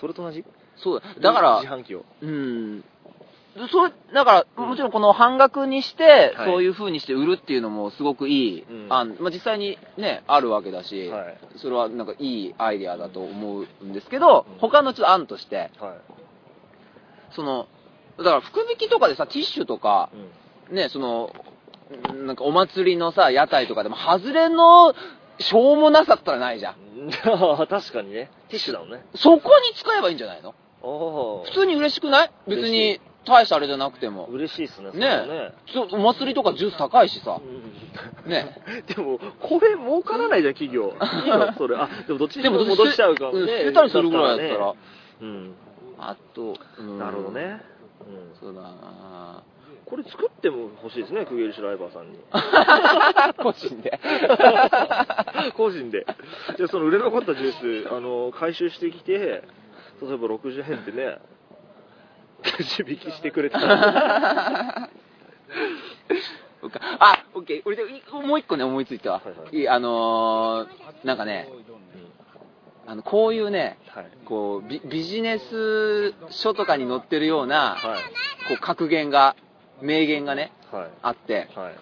[0.00, 0.44] それと同じ？
[0.76, 1.06] そうだ。
[1.20, 2.04] だから自、販機を。
[2.20, 2.84] うん。
[3.70, 6.50] そう、だから、もちろんこの半額にして、はい。
[6.52, 8.92] そういう風にして売るっていうのもすごくいいうん。
[8.92, 11.38] 案、まあ、実際にね、あるわけだし、はい。
[11.56, 14.58] それはなんかいいアイデアだと思うんですけど、うん。
[14.58, 17.32] 他のちょっと案として、はい。
[17.34, 17.66] その、
[18.18, 20.10] だから福引きとかでさ、ティッシュとか、
[20.68, 20.76] うん。
[20.76, 21.32] ね、その、
[22.26, 24.94] なんかお祭りのさ、屋台とかでも、外れの
[25.38, 26.74] しょうもなさったらないじゃん。
[27.68, 30.54] 確かにねティッシュだもんねそこに使えばいいんじゃないの？
[30.82, 32.30] お普通に嬉しくない？
[32.46, 34.26] 別に大したあれじゃなくても。
[34.26, 35.52] 嬉しいっすねねはね
[35.92, 37.40] お祭りとかジュース高いしさ。
[37.44, 38.56] うんね。
[38.86, 40.90] でも、これ儲からないじゃん、企業。
[41.24, 41.52] いいの？
[41.54, 41.76] それ。
[41.76, 43.58] あ、でもどっちにでもも戻しちゃうかうんもね。
[43.58, 44.72] 捨てたりするぐらいだったら。
[44.72, 44.78] ね
[45.22, 45.54] うん。
[45.98, 47.30] あと、うんなるほど。
[47.30, 47.60] ね。
[48.06, 48.36] うん。
[48.38, 49.42] そうだな
[49.86, 52.18] これ作っても欲しいですね、クゲルシュライバーさんに。
[53.38, 54.00] 個人で。
[55.56, 56.06] 個人で。
[56.56, 59.42] じゃあその売れ残ったジュース、あの、回収してきて、例え
[60.02, 61.18] ば60円でね、
[62.42, 64.90] くじ引きしてくれたら。
[66.98, 67.62] あ、オッケー。
[67.64, 69.22] 俺で、いもう一個ね、思いついたわ。
[69.24, 71.48] はいはいいいあのー、なんかね、
[72.86, 74.10] あの、こういうね、はい。
[74.24, 78.00] こうビ、ビジネス書とかに載ってるような、はい。
[78.48, 79.36] こう、格言が、
[79.80, 80.90] 名言がね、はい。
[81.02, 81.74] あって、はい。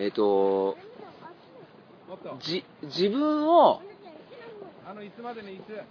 [0.00, 0.76] えっ、と、
[2.40, 3.80] じ、自分を、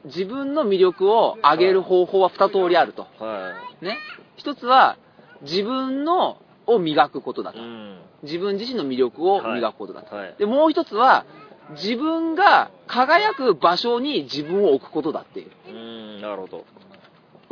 [0.06, 3.04] 自分の魅力を上げる方法は二通りあると。
[3.20, 3.98] はね。
[4.36, 4.98] 一つは、
[5.42, 7.54] 自分の、を磨くことだい。
[7.54, 7.64] とう。
[7.64, 8.00] ん。
[8.24, 10.16] 自分自身の魅力を磨くことだと。
[10.16, 10.36] はい。
[10.38, 11.26] で、もう一つは、
[11.72, 15.52] 自分が輝く場所に自分を置くことだっていう。
[15.70, 16.66] うん、なるほど。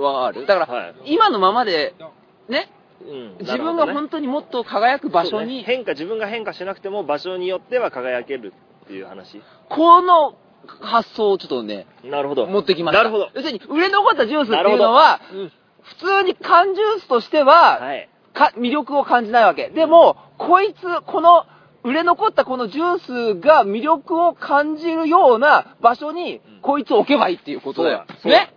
[0.03, 0.95] わかるだから、はい。
[1.05, 1.93] 今のままで、
[2.49, 2.69] ね、
[3.01, 3.37] うん。
[3.39, 5.63] 自分が本当にもっと輝く場所に、ね。
[5.63, 8.53] 変化自分が変化しなくても場所によっては輝ける
[8.85, 9.41] っていう話。
[9.69, 10.35] この
[10.81, 12.45] 発想をちょっとね、なるほど。
[12.47, 13.03] 持ってきました。
[13.03, 13.29] なるほど。
[13.33, 15.51] 要するに、売れ残ったジュースっていうのは、うん。
[15.83, 18.09] 普通に缶ジュースとしては、はい。
[18.33, 19.69] か魅力を感じないわけ。
[19.69, 21.45] でも、こいつ、この、
[21.83, 28.05] 売れ残ったこのジュースが魅力を感じるような場所にうん、こいつを置けばいいっていうことだよ。
[28.23, 28.39] そうだ。
[28.39, 28.53] ね。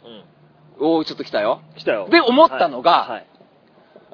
[0.81, 1.61] おー、ちょっと来たよ。
[1.73, 2.09] うん来たよ。
[2.09, 3.27] で思ったのがはい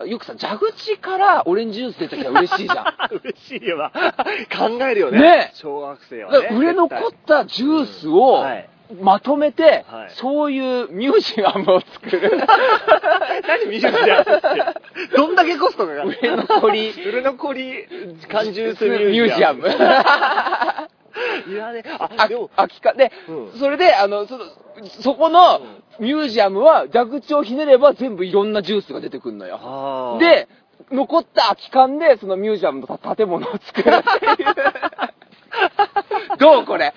[0.07, 2.85] よくさ、蛇口からオレンジジュース出てきたら嬉しいじゃん。
[2.85, 3.91] は い嬉しいよな。
[3.91, 5.21] 考えるよね。
[5.21, 5.51] ね。
[5.55, 6.49] 小学生はね。
[6.53, 8.69] 売れ残ったジュースをはい
[9.01, 10.11] まとめて、はい。
[10.11, 12.21] そういうミュージアムを作る。
[13.49, 14.41] 何ミュージアムって。
[15.17, 17.87] どんだけコストかかる売れ残り売れ残り
[18.29, 19.65] 缶ジュースミュージアム。
[21.47, 23.59] いやねああでも空きか、で、うん。
[23.59, 24.45] それで、あの、その、
[25.01, 25.61] そこの
[25.99, 29.59] ミュージアムは蛇口をひねれば全部いろんなジュースが出てくるのよ。
[29.63, 30.19] あー。
[30.19, 30.49] で、
[30.91, 34.55] 残った空き缶でそのミュージアムの建物を作るっていう。
[36.39, 36.93] どうこれ？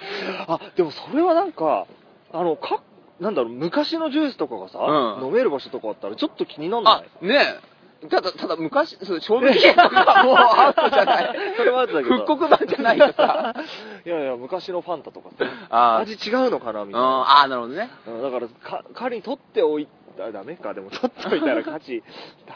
[0.48, 1.86] あ、でもそれはなんか、
[2.34, 2.82] あの、か、
[3.20, 5.26] なんだろう、昔のジュースとかがさ、うん。
[5.28, 7.77] 飲める場所とかあったらちょっと気になんなあい、ねえ。
[8.10, 11.36] ただ、ただ昔、そう賞味期限とかもうアウトじゃない。
[11.58, 13.54] それはアウトだけど復刻版じゃないとさ。
[14.06, 15.30] いやいや、昔のファンタとか
[15.70, 17.08] さ、味違うのかなみうん、たいな。
[17.08, 17.90] ああ、なるほどね。
[18.08, 20.74] うんだから、か、仮に取っておいたらダメか。
[20.74, 22.04] でも、取っておいたら価値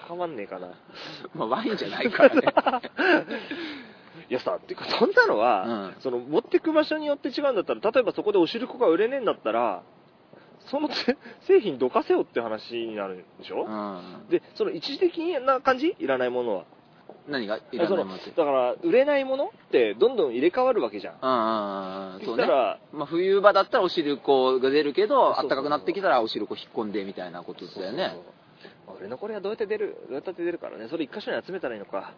[0.08, 0.68] 高まんねえかな。
[1.36, 2.42] まあ、ワインじゃないからね。
[4.30, 9.82] いやさ、っていうか、そんなのは、うんその、持ってく場所によって違うんだったら、例えばそこでお汁粉が売れねえんだったら、
[10.72, 10.94] そのつ
[11.48, 14.30] 製品どかせよって話になるんでしょ、うん。
[14.30, 15.96] で、その一時的な感じ？
[16.00, 16.64] いらないものは。
[17.28, 17.60] 何が？
[17.72, 18.32] いらないものって。
[18.32, 21.16] だから、売れないものってどんどん入れ替わるわけじゃん。
[21.22, 22.20] うんうんうん。
[22.22, 22.44] そそうね。
[22.44, 28.16] したら、まあ、冬場だったらお汁粉が出るけど、暖かくなってきたらお汁粉引っ込んでみたいなことだよね。
[28.88, 28.98] そう。
[29.06, 30.88] 売れはどうやって出るどうやって出るからね。
[30.90, 32.14] それ一箇所に集めたらいいのか。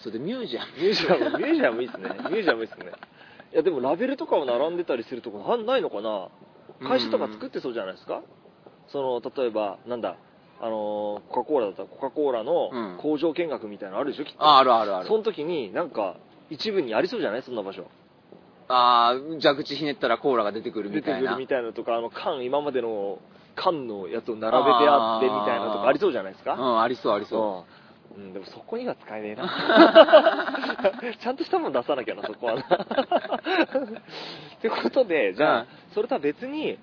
[0.00, 0.72] それでミュージアム。
[0.76, 2.08] ミュージアム、ミュージアムいいっすね。
[2.08, 2.86] ミュージアムいいっすね。
[3.52, 6.28] いや、でもラベルとかを並んでたりするとこないのかな
[6.82, 8.22] 会社とか作ってそうじゃないですか？
[8.88, 10.16] その、例えば、なんだ、
[10.60, 14.42] あのー、コカ・コーラだったらコカ・コーラうんの工場見学みたいなのあるでしょ、きっと。
[14.44, 15.16] あ、あるあるあるそ。
[15.16, 16.16] の時になんか、
[16.50, 17.42] 一部にありそうじゃない？
[17.42, 17.86] そんな場所。
[18.68, 21.20] ああ、蛇口ひねったらコーラが出てくる出みたいな。
[21.20, 23.18] てくるみたいなのとか、あの、缶、今までの
[23.54, 26.54] 缶のやつを並べてあってみたいなのとかありそうじゃないですか？
[26.54, 27.81] うん、ありそうありそうん
[28.16, 31.12] うん、でもそこには使えねえな。
[31.18, 32.60] ちゃんとしたもの出さなきゃな、そこはな。
[32.62, 32.66] っ
[34.60, 36.78] てことで、じゃあ、うんそれとは別に、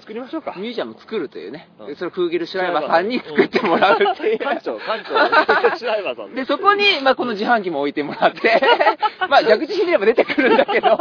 [0.00, 0.54] 作りましょうか。
[0.56, 4.38] ミュージアム作るというね、うんそれをクーゲル・シュライバーさんに作ってもらうっていう。
[4.38, 8.60] 館長、館長、シュライバーさんで、そこに、まあ、この自販機も置いてもらって、
[9.28, 10.96] まあ、蛇口ひねれば出てくるんだけど、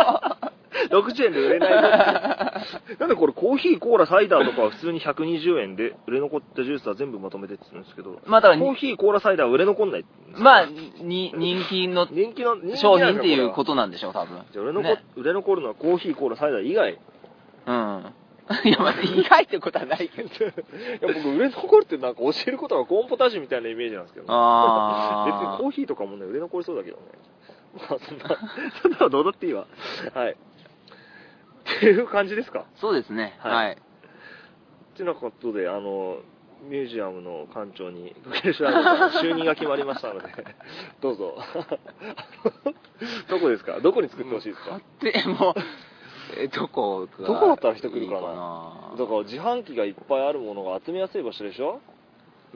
[0.89, 1.81] 60円で売れないぞ
[2.99, 10.05] なんでこれコーヒー、コーラ、サイダーとかは普通に120円で、売れ残ったジュースは全部まとめてって言うんですけど、まあ、だからコーヒー、コーラ、サイダーは売れ残んない。
[10.37, 14.41] まあ、に、人気の人気の、人気商品っていうこことなんでしょう、多分。
[14.51, 16.97] じゃあ売れ残、ね売れ残るのはコーヒー、コーラ、サイダー以外。
[17.67, 18.05] うん。
[18.63, 20.29] いや、まあ、意外ってことはないけど。
[20.45, 20.53] いや
[21.01, 27.03] 僕、売れ残るってなんか教えることがコーンポタージュみたいなイメージなんですけど、別にコーヒーとかもね、売れ残りそうだけどね。
[27.89, 28.23] まあ、そんな、
[28.81, 29.65] そんなのどうだっていいわ。
[30.13, 30.37] はい。
[31.77, 32.65] っていう感じですか？
[32.79, 33.35] そうですね。
[33.39, 33.73] はいはい。
[33.73, 36.17] ってなことで、あの、
[36.69, 40.27] ミュージアムの館長に、就任が決まりましたので、
[41.01, 41.35] どうぞ。
[43.29, 43.79] どこですか？
[43.81, 44.79] どこに作ってほしいですか？
[45.01, 45.53] で、もう、
[46.39, 48.95] え、どこがどこだったら人来るかな？
[48.97, 51.81] だから自販機がいっぱいあるものが集めやすい場所でしょ？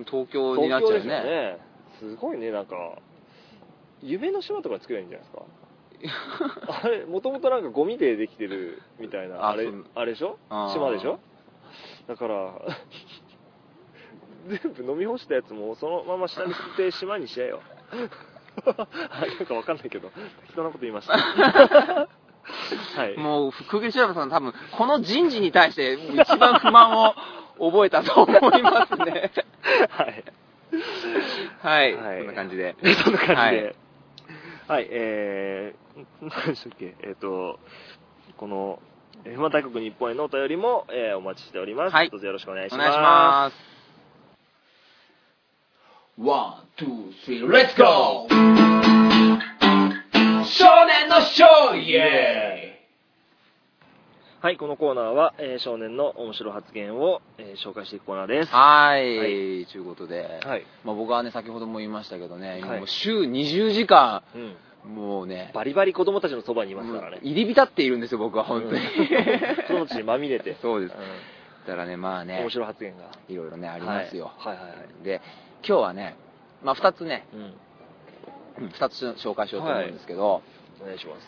[0.09, 1.25] 東京になっちゃうよ東京です。
[1.25, 1.59] ね。
[1.99, 2.75] すごいね、なんか、
[4.01, 5.43] 夢の島とか作ればいいんじゃないですか？
[6.83, 10.37] あれ、もともとなんかゴミでできてるみたいな、あれあれでしょ？
[10.73, 11.19] 島でしょ？
[12.07, 12.53] だから、
[14.47, 17.61] 全部飲み干したやつもそのまま下に捨てて島にしちゃえよ。
[18.65, 21.13] あなんかわかんないけど、適当なこと言いました。
[21.17, 22.07] は
[23.05, 23.17] い。
[23.17, 27.13] もう、福毛調べさん多分、この人事に対して一番不満を
[27.71, 29.31] 覚えたと思いますね。
[29.89, 30.23] はい。
[31.61, 31.95] はい。
[31.95, 32.75] はいそんな感じで。
[33.03, 33.75] そんな感じはいで。
[34.69, 37.59] はい、えー、 何でしたっけ、えっ、と、
[38.37, 38.79] この、
[39.25, 41.93] えー不満大国日本へのお便りも、えーお待ちしております。
[41.95, 42.89] はいどうぞよろしくお願いしおます。
[42.89, 43.57] 願いします。
[46.21, 48.27] One, two, three, let's go!
[50.45, 52.48] 少年のショーイエ
[54.41, 58.49] はい、このコーナーは、えー少年の面白発言を、えー紹介していくコーナーです。
[58.49, 59.17] はい。
[59.17, 60.65] はということで、はい。
[60.85, 64.23] まあ、僕はね、先ほども言いましたけどね、はいもう週20時間、
[64.85, 64.95] うん。
[64.95, 67.19] もうね、バリバリ子供たちのそばにいますからね。
[67.21, 68.75] 入り浸っているんですよ、僕は本当に。
[68.75, 68.85] うん
[69.67, 70.55] 子供たちにまみれて。
[70.61, 70.95] そうですん
[71.67, 73.11] だからね、まあね面、白発言が。
[73.27, 74.31] いろいろね、ありますよ。
[74.37, 75.03] はい、はい、はいはい。
[75.03, 75.21] で、
[75.67, 76.15] 今日はね、
[76.63, 77.27] まあ、2つね、
[78.59, 78.69] うん。
[78.69, 80.41] 2つ紹介しようと思うんですけど、
[80.81, 81.27] お願いします。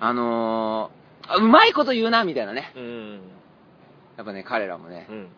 [0.00, 2.72] あのーあうまいこと言うな、みたいなね。
[2.76, 3.20] うん。
[4.16, 5.06] やっぱね、彼らもね。
[5.10, 5.28] う、ん。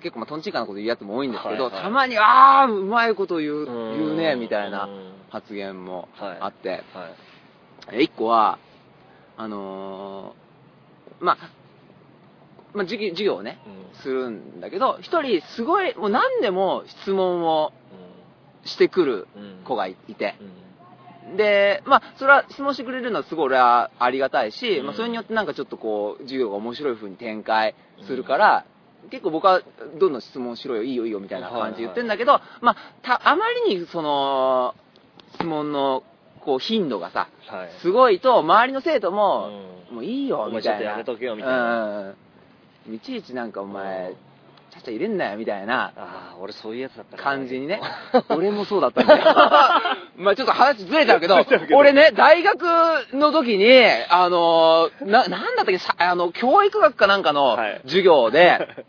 [0.00, 3.98] 結構まあトンチンカンなこと言うやつも多いんですけど、はいはいたまに、ああ、うまいこと言う、うん。
[3.98, 5.12] 言うね、みたいなうん。
[5.30, 6.38] 発言もはい。
[6.40, 6.82] あって、はい。
[7.92, 8.58] え一個は、
[9.36, 11.36] あのーまあ、
[12.74, 14.00] まあ、授業授業をね、うん。
[14.02, 17.72] するんだけど、一人すごい、もう何でも質問を
[18.64, 20.52] してくるうん子がいいて、うん
[21.36, 27.74] で、まあ、それは質問してくれるのはすごい俺はありがたいし、うんまあ、それによってなんかちょっとこう、授業が面白い風に展開
[28.06, 28.64] するから、
[29.10, 29.62] 結構僕は
[29.98, 34.74] どんどん質問しろよ、いいよいいよみたいな感じで言ってるんだけど、まあ、た、あまりにその、
[35.34, 36.02] 質問の
[36.40, 37.70] こう頻度がさ、はい。
[37.80, 39.50] すごいと、周りの生徒も、
[39.90, 40.62] うもういいよ、みたいな。
[40.62, 42.14] ちょっとやめとけよみたいな
[42.88, 42.94] うん。
[42.94, 44.14] いちいちなんかお前
[44.76, 47.80] うん、ちゃっちゃ入れんなよ、みたいなああ、俺そういうやつだったな感じにね。
[48.28, 49.24] 俺もそうだったんだよ。
[50.16, 51.36] まあちょっと話ずれちゃうけど
[51.74, 52.64] 俺ね、大学
[53.12, 53.66] の時に、
[54.08, 58.86] あの、な、なんだったっけ、さあの、教育学かなんかのはい授業で、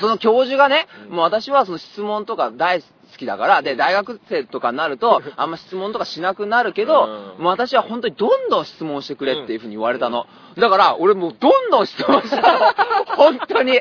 [0.00, 2.82] その教授がね、うんもう私はその質問とか大
[3.16, 10.26] 好きだから、で、大学生とかになると、 あんま質問とかしなくなるけど、うんもう私は本当にどんどん質問してくれっていうふうに言われたの。
[10.56, 12.58] だから、俺もうどんどん質問したの。
[13.16, 13.80] 本当に。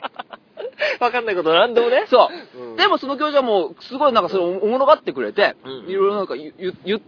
[1.00, 2.06] わかんないことなんでもね。
[2.08, 2.62] そう。
[2.62, 7.02] うんでもその教授はもう、すごいなんかそれおもろがってくれて、うんいろいろなんか言う、言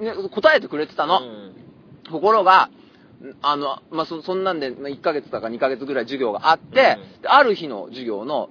[0.00, 1.20] う、ね、答えてくれてたの。
[1.20, 1.54] うん
[2.04, 2.70] ところが、
[3.42, 8.48] あの、まあ、そ、そんなんで、まあ1ヶ月とか2ヶ月ぐらい授業があって、うんである日の授業の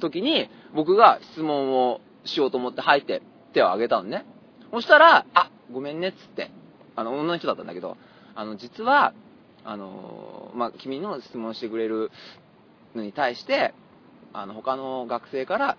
[0.00, 4.24] 時に、僕が質問をしようと思って入って手を挙げたのね。
[4.72, 6.50] そしたら、あ、ごめんねっつって、
[6.96, 7.96] あの、女の人だったんだけど、
[8.34, 9.12] あの、実は、
[9.64, 12.10] あの、まあ、君の質問してくれる
[12.94, 13.74] のに対して、
[14.32, 15.76] あの、他の学生から、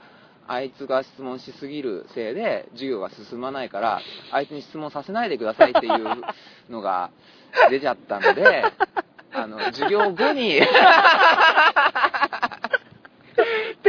[0.48, 4.02] あいつが質問しすぎるせいで授業が進まないから、
[4.32, 6.04] あいつに質問させないでくださいっていう
[6.70, 7.12] のが
[7.70, 8.64] 出ちゃったので、
[9.34, 10.60] あの、授業後に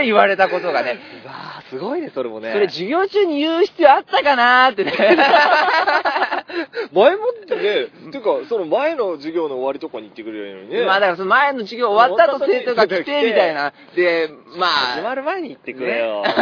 [0.03, 2.53] って言われたことがね、 うわあ、すごいね、それもね。
[2.53, 4.93] それ授業中に言う必要あったかなーってね。
[6.93, 7.69] 前もってね、て
[8.19, 10.85] いうか、その前の授業の終わりとかに言ってくれるのにね。
[10.85, 13.73] まあだからその前の授業終わった後生徒が来てみたいな。
[13.95, 16.25] で、まあ、始まる前に言ってくれよ。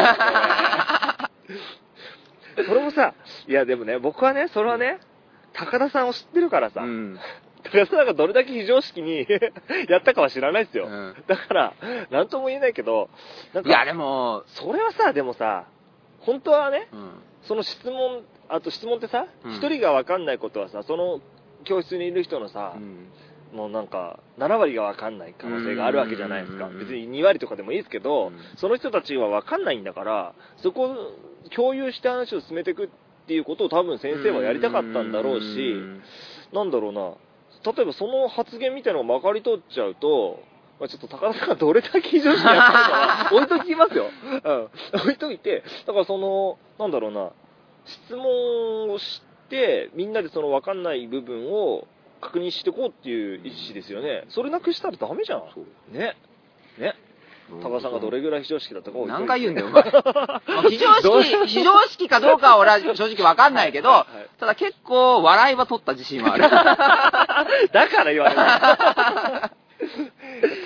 [2.66, 3.14] それもさ、
[3.46, 4.98] いやでもね、僕はね、それはね、
[5.52, 7.18] 高田さんを知ってるからさ、うん。
[7.72, 9.26] 高田さんがどれだけ非常識に
[9.88, 10.86] やったかは知らないですよ。
[10.86, 11.14] うん。
[11.26, 11.74] だから、
[12.10, 13.08] なんとも言えないけど、
[13.54, 15.66] なんか、いや、でも、それはさ、でもさ、
[16.20, 17.10] 本当はね、うん。
[17.42, 19.52] その質問、あと質問ってさ、うん。
[19.52, 21.20] 一、人が分かんないことはさ、その
[21.64, 22.74] 教室にいる人のさ、
[23.52, 26.66] もうなんか、7割が分かんない可能性があるわけじゃないですか。
[26.66, 28.38] うん別に2割とかでもいいですけど、うん。
[28.56, 30.96] その人たちは分かんないんだから、そこを
[31.54, 32.88] 共有して話を進めていくっ
[33.26, 36.02] ていうことを多分先生はやりたかったんだろうし、ん。
[36.52, 37.14] なんだろうな、
[37.64, 40.42] 例えばその発言みたいなのがまかり通っちゃうと、
[40.78, 44.06] まあ、ちょっと高田さんがどれだけ非常ったのかは 置いときますよ。
[44.44, 44.70] うん。
[45.00, 47.30] 置いといて、だからその、なんだろうな、
[47.84, 51.86] 質問をして、みんなでその分かんない部分を
[52.20, 54.24] 確認していこうっていう意思ですよね。
[54.30, 55.40] それなくしたらダメじゃん。
[55.54, 56.16] そうね。
[56.78, 56.94] ね。
[57.62, 59.82] 高田さんがどれぐらい非常識だったかを何回言うんだよ、お前。
[59.82, 66.42] まあ非常識、非常識かどうかは俺は正直わかんないけどはいはい、ただ結構笑いは取った自信はある。
[67.72, 68.34] だから言われ
[69.46, 69.51] る。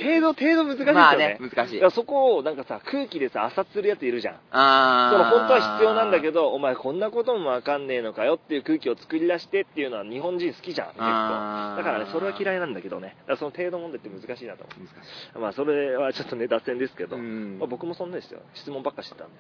[0.03, 0.93] 程度、程度難しいですよね。
[0.93, 1.91] まあね、難しい。
[1.91, 4.35] そこをなんかさ、空気でさ、浅するやついるじゃん。
[4.51, 11.05] あその本当は必要なんだけど、ど、お前こんなこともわかんねえのかよっていう空気を作り出してっていうのは日本人好きじゃん、結構。
[11.05, 13.17] だからね、それは嫌いなんだけどね。
[13.39, 14.91] その程度問題って難しいなと思難し
[15.35, 15.39] う。
[15.39, 18.41] まあそれはちょっとね、脱線ですけど、うんまあ、僕もそんなですよ。
[18.55, 19.35] 質問ばっかしてたんで。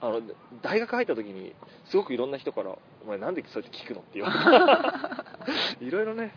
[0.00, 0.20] あの、
[0.62, 1.54] 大学入った時に、
[1.88, 2.70] すごくいろんな人から、
[3.04, 4.30] お前なんでそうやって聞くのって言わ
[5.78, 5.84] れて。
[5.86, 6.34] いろいろね。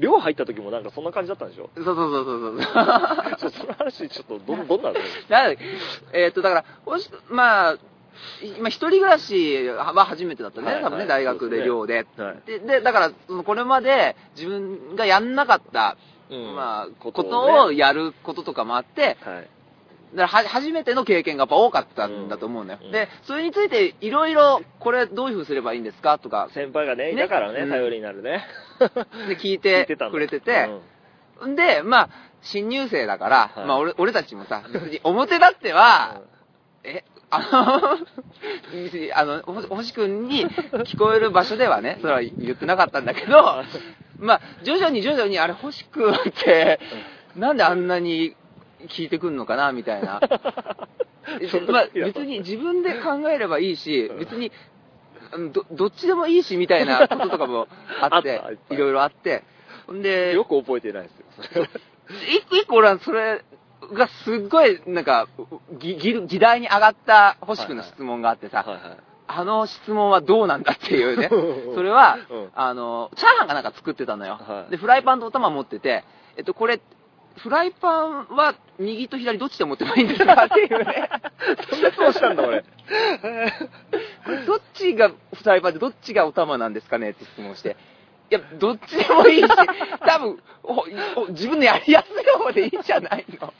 [0.00, 1.64] 寮入った時もなんかそんな感じだったんでしょ？
[1.64, 1.68] い。
[1.76, 3.50] そうそうそうそうそう。
[3.50, 4.94] その話、ちょっとど、どんなの？
[5.28, 5.50] だ
[6.12, 7.76] えーっと、だから、もしまあ、
[8.56, 12.06] 今、一人暮らしは初めてだったね、はい多分ね、はい大学で寮で。
[12.16, 12.42] はい。
[12.46, 15.96] で、でだから、そのこれまで自分がやんなかった、
[16.30, 19.48] うんまあ、こことをやることとかもあって、はい。
[20.14, 22.78] だからは初めての経験がやっぱ多かったんだと思うのよ。
[22.82, 22.92] うん。
[22.92, 26.18] で、それについていろいろ、これどういう風にすればいいんですか？
[26.18, 27.70] とか、先輩がね、いねたからね、うん。
[27.70, 28.44] 頼りになるね。
[29.28, 30.70] で聞いて くれてて、
[31.46, 31.54] ん。
[31.56, 32.08] で、まあ、
[32.40, 33.66] 新入生だから、はい。
[33.66, 36.20] まあ俺、俺たちもさ、別に表立っては、
[36.84, 37.98] え、あの、
[39.14, 43.62] あの、ほ星くんに聞こえる場所ではね、それは言ってなかったんだけど、
[44.18, 46.80] まあ、徐々に徐々に、あれ、星くんって、
[47.36, 48.34] なんであんなに
[48.86, 50.20] 聞いてくんのかな、みたいな。
[51.68, 54.50] まあ、別に自分で考えればいいしうん、別に、
[55.32, 57.68] うんどどっちでもいいし、みたいなこととかも
[58.00, 59.44] あって いろいろあって、
[59.86, 61.26] ほんで、よく覚えてないですよ。
[61.42, 61.68] それは
[62.34, 63.44] 一個一個俺はそれ
[63.92, 65.28] がすっごい、なんか、
[65.78, 68.96] ぎ議議題に上がった星君の質問があってさ、はいはい。
[69.30, 74.38] あの質問はどうなんだっていうね うんそれは、うんあの、チャーハンかなんか作ってたのよ。
[74.40, 76.04] はいで、フライパンとお玉持ってて、
[76.36, 76.80] えっと、これ、
[77.38, 81.10] フライパンは右と左どっちで持ってもいいんですかっていうね。
[81.70, 82.62] そんな質問したんだ、俺。
[82.62, 82.66] こ
[84.28, 87.76] れどっちがフライパンでどっちがお玉なんですかねって質問して。
[88.30, 89.48] いや、どっちでもいいし、
[90.06, 90.38] 多分、
[91.30, 93.54] 自分のやりやすい方でいいんじゃないの？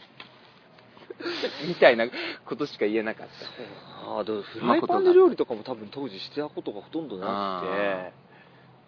[1.67, 2.07] みたいな
[2.45, 4.11] ことしか言えなかった。
[4.11, 8.28] ああ、でもフライパンで料理とかも多分当時してたことがほとんどなくて、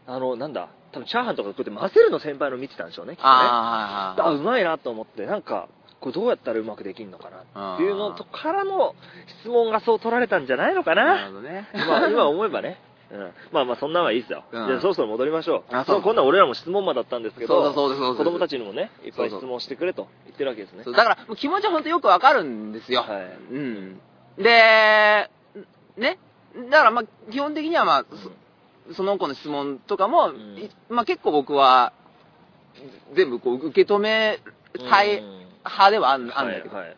[0.07, 3.29] あの、なんだ、多分チャーハンとかこうやって混ぜるの先輩の見てたんでしょうね、きっとね。
[3.33, 5.69] ああ、うまいなと思って、なんか、
[6.01, 8.95] これどうやったらうまくできるのかなっていうのとからの
[9.43, 11.03] 質問がそう取られたんじゃないのかな？
[11.03, 11.27] るな。
[11.29, 11.69] ほどね。
[11.75, 12.81] まあ、今思えばね。
[13.13, 14.45] うん、まあまあ、そんなんはいいですよ。
[14.51, 15.77] うんじゃあ、そろそろ戻りましょう。
[15.77, 20.85] あそうこんなん俺らも質問魔だったんですけど、そうだそう子供たちにもね、いっぱい質問してくれと言ってるわけですね。
[20.85, 23.03] そうだから、もう気持ちは本当よくわかるんですよ。
[23.03, 24.01] はいうん。
[24.39, 25.29] で、
[25.99, 26.19] ね？
[26.71, 28.31] だから、まあ、基本的には、まあ、そ
[28.93, 30.59] その子の質問とかも、ん。
[30.59, 31.93] いまあ、結構僕は、
[33.15, 34.39] 全部こう受け止め
[34.91, 35.41] たいうん。
[35.65, 36.75] 派ではあんあんだけど。
[36.75, 36.97] はいはい。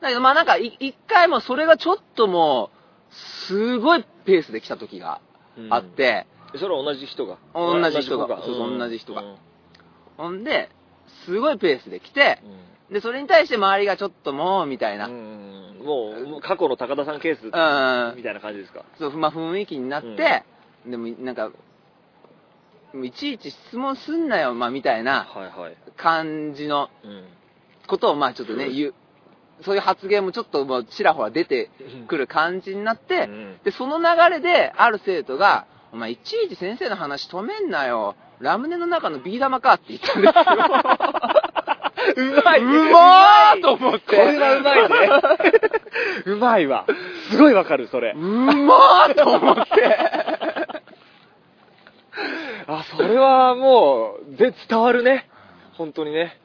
[0.00, 2.70] だけど、まあなんか、い一回もそれがちょっとも
[3.10, 5.20] う、すごいペースで来た時が
[5.56, 5.72] うん。
[5.72, 7.38] あって、それは同じ人が？
[7.54, 8.26] 同じ人が。
[8.36, 9.22] 子そうそう同じ人が。
[9.22, 9.36] うん。
[10.16, 10.70] ほんで、
[11.24, 12.40] すごいペースで来て、
[12.90, 15.08] うで、それに対して周りがちょっともう、みたいな。
[15.08, 15.84] んうん。
[15.84, 18.16] もう過去の高田さんケースうん。
[18.16, 18.84] みたいな感じですか？
[18.98, 20.44] そう、まあ雰囲気になって、
[20.86, 21.50] でもなんか、
[23.02, 25.26] いちいち質問すんなよ、まあみたいな
[25.96, 27.24] 感じのうん。
[27.86, 28.94] ことを、まあちょっとね、 言う、
[29.62, 31.70] そういう発言もちょっともうちらほら出て
[32.08, 33.58] くる感じになって、うん。
[33.64, 38.16] で、その流れで、ある生徒が、お前いちいち先生の話止めんなよ。
[38.40, 40.44] ラムネの中のビー玉かって言ったんですよ。
[42.38, 44.16] うまいうまーと思って。
[44.16, 44.88] これはうまいね。
[46.26, 46.84] うまいわ。
[47.30, 48.12] すごいわかるそれ。
[48.14, 50.45] うまーと思って。
[52.66, 55.28] あそれはもうぜ伝わるね
[55.74, 56.38] 本当にね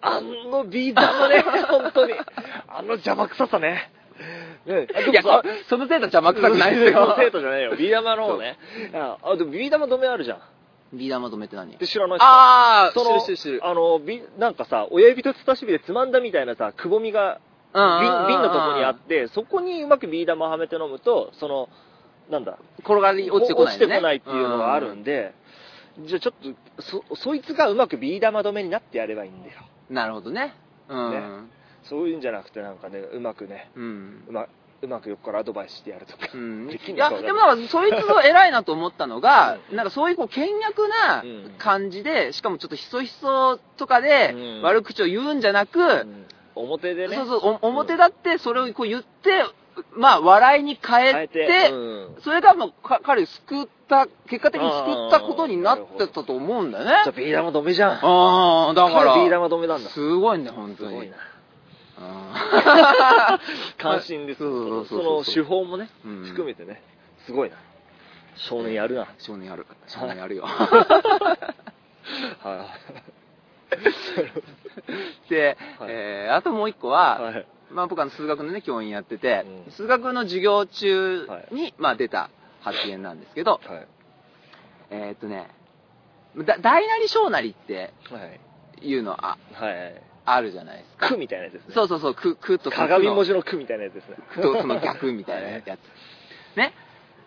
[0.00, 2.12] あのビー玉ね 本当に
[2.68, 3.90] あの邪魔くささね
[4.66, 7.14] ねいや、さそその生徒邪魔くさくないですよ。
[7.18, 7.74] 生徒じゃないよ。
[7.76, 8.56] ビー玉の方ね。
[8.94, 10.96] あ、あでもビー玉止めあるじゃん。
[10.96, 11.76] ビー玉止めって何？
[11.76, 13.60] で知らないっすかあー、その知る知る。
[13.62, 17.40] あの、びなんかさ、親指と人差し指でつまんだみたいなさ、くぼみが
[17.74, 21.68] うん瓶瓶のとこにあって、そこにうまくビー玉をはめて飲むと、その、
[22.30, 23.84] なんだ、転がり落ちてこない、ね。
[23.84, 25.34] 落ちてこないっていうのがあるんで、
[26.00, 26.34] じゃあちょっ
[26.76, 29.60] と、そ、そいつがうまくビー玉止めになってやればいいんだよ。
[29.88, 30.54] うんなるほどね。
[30.88, 31.10] うん。
[31.10, 31.20] ね
[31.82, 34.24] そういうんじゃなくてなんかね、うまくね、うん。
[34.28, 34.46] うま
[34.80, 36.28] うまく横からアドバイスしてやるとか。
[36.34, 46.26] うん、い できんのや、でもなんか、そいつの偉いなと思ったのが、 なんかそういうこう、倹約なうん感じで、しかもちょっとひそひそとかでうん悪口を言うんじゃなく、うん
[46.56, 47.16] 表でね。
[47.16, 49.44] そうそう、お表だってそれをこう言って、
[49.96, 56.90] まあ、笑いに変えて、変えてうんそれがもうか彼を救った、結果的に救ったことになってたと思うんだよね。
[57.04, 57.92] じゃあビー玉止めじゃん。
[57.92, 59.88] ああ、だから、ビー玉止めなんだ。
[59.90, 60.96] すすごいね、本当に。
[60.96, 61.16] ごいな。
[61.16, 61.24] うん
[63.78, 64.40] 関心です。
[64.40, 64.44] そ
[64.96, 66.82] の手法もね、うん含めてね、
[67.26, 67.56] すごいな。
[68.36, 69.06] 少年やるな。
[69.18, 69.66] 少年やる。
[69.86, 70.44] 少年やるよ。
[72.42, 72.66] は
[75.28, 76.90] で、はいえーあともう一個い。
[76.90, 77.46] は、はい。
[77.70, 83.86] まあ僕は数学のね、教員やってて、うん数学の授業中はいに、まあ出た発言なんですけど、はい。
[84.90, 85.50] えーっとね、
[86.36, 88.40] だ大なり小なりってはい。
[88.86, 90.02] いうのあはい。
[90.26, 91.08] あるじゃないですか。
[91.08, 91.74] くみたいなやつですね。
[91.74, 94.16] そうそうそう、く、くと鏡文字字のくみたいなやつですね。
[94.40, 95.66] とその逆みたいなやつ。
[96.56, 96.72] ね。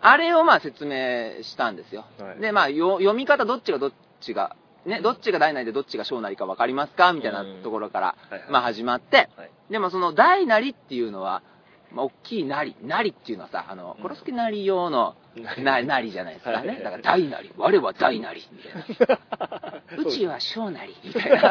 [0.01, 2.05] あれをまあ説明したんですよ。
[2.19, 4.55] はいで、まあよ読み方どっちがどっちが、
[4.87, 7.11] ね、どっちが大なりでどっちが小なりか分かりますか？
[7.13, 9.51] みたいなところから、はいはいまあ始まって、はい。
[9.69, 11.43] でもその大なりっていうのは、
[11.91, 15.15] まあ、大きいなり、なりっていうのはさ、あの、うんコロスケなり用の
[15.57, 16.81] ななりじゃないですかね。
[16.83, 18.59] だから大なり、我は大なり、み
[18.97, 19.81] たいな。
[19.97, 21.41] うちは小なり、みたいな。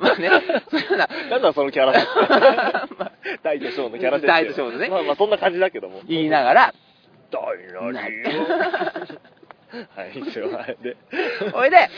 [0.00, 0.30] まあね、
[0.70, 4.26] そういうような、なんだそのキャラ設定 大と小のキャラ設定。
[4.28, 6.00] 大と小のねまあまあそんな感じだけども。
[6.06, 6.74] 言いながら、
[7.30, 8.24] 大なりよ。
[9.96, 10.76] はい、一応、はい。
[10.82, 10.96] で、
[11.54, 11.88] おいで、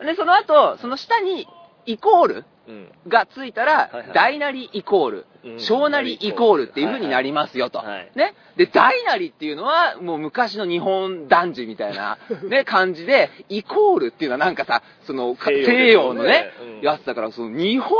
[0.00, 1.46] で、その後、その下に、
[1.86, 2.88] イコールうん。
[3.06, 8.10] がついたらはいはい、大なりイコールう、ん小なりイコールっていう風になりますよとはいはい。
[8.16, 8.34] ね。
[8.56, 12.18] で、大なりっていうのは、もう昔の日本男児みたいな、
[12.50, 17.96] ね、感じで、イコールっていうのはなんかさ、その、か西洋のねうん、やつだから、その、日本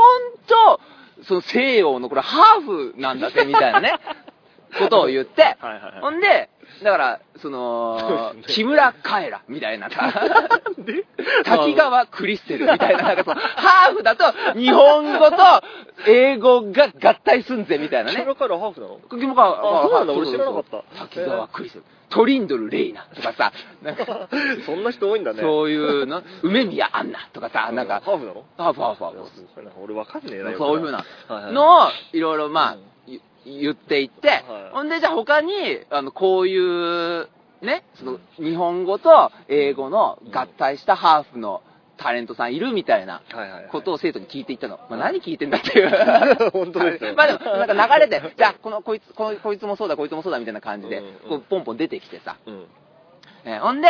[0.47, 0.81] と、
[1.23, 3.93] その西洋のこれハーフなんだぜ、みたいなね、
[4.77, 6.01] ことを言って、 はいはいはい。
[6.01, 6.49] ほんで、
[6.83, 9.89] だから、そのね木村カエラみたいな。
[9.89, 10.11] さ、
[11.45, 14.25] 滝川クリステルみたいな、なんかその、 ハーフだと、
[14.57, 15.37] 日本語と
[16.07, 18.15] 英語が合体すんぜ、みたいなね。
[18.17, 18.99] キャラからハーフなの？
[19.09, 20.83] 木村カエラあそうな俺知らなかった。
[20.99, 21.85] 滝川クリステル。
[22.09, 23.51] トリンドル・レイナとかさ、
[23.83, 24.29] なんか、
[24.65, 25.41] そんな人多いんだね。
[25.41, 29.83] そういうの、梅宮アンナとかさ、なんか、ハーフなのハーフハーフハーフ。
[29.83, 30.55] 俺わかんねえな。
[30.57, 32.85] そういうふうなはいはいのを、いろいろまあうん、ゆ
[33.59, 34.41] 言っていって、はい
[34.73, 35.53] ほんで、じゃあ他に、
[35.89, 37.29] あの、こういう、
[37.61, 41.63] ね、その、日本語と英語の合体したハーフの
[41.97, 43.21] タレントさんいるみたいな。
[43.71, 44.79] ことを生徒に聞いていったの。
[44.89, 46.51] まあ、何聞いてんだっていう。
[46.51, 52.35] 本当ですよ まあでも、なんか流れで、じゃあ、この、こいつ、こいこいつもそうだ、こいつもそうだみたいな感じでこう、ポンポン出てきてさ。
[52.45, 52.65] うん。
[53.45, 53.87] えーほんで、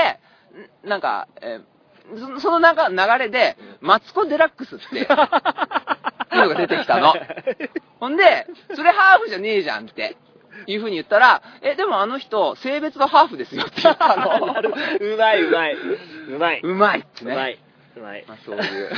[0.85, 1.77] んなんか、えー
[2.15, 5.05] そその流れで、マツコ・デラックスって、
[6.35, 7.13] いうのが出てきたの。
[7.99, 10.17] ほんで、それハーフじゃねえじゃんって、
[10.65, 14.39] いう風に言ったら、え、でもあの人、性別がハーフですよって言ったの。
[14.99, 15.75] うまいうまい。
[15.75, 16.61] うまい。
[16.63, 17.33] うまいってね。
[17.33, 17.59] うまい。
[17.95, 18.25] うまい。
[18.27, 18.89] まあ、そういう。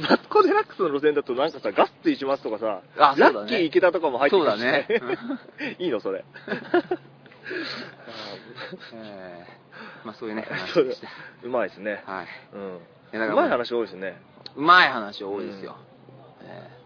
[0.00, 4.86] マツコ・デラックスの路線だとなんかさ、ガッツしますとかさ、あラッキー池田とかも入ってくるしそうだね
[5.78, 6.24] いいのそれ。
[8.94, 9.60] えー
[10.04, 10.46] まあそういうね。
[11.42, 12.02] うまいですね。
[12.06, 12.26] はい。
[12.54, 12.80] うん。
[13.12, 14.20] いやだからうまい話多いですね。
[14.56, 15.76] うまい話多いですよ。
[16.42, 16.80] え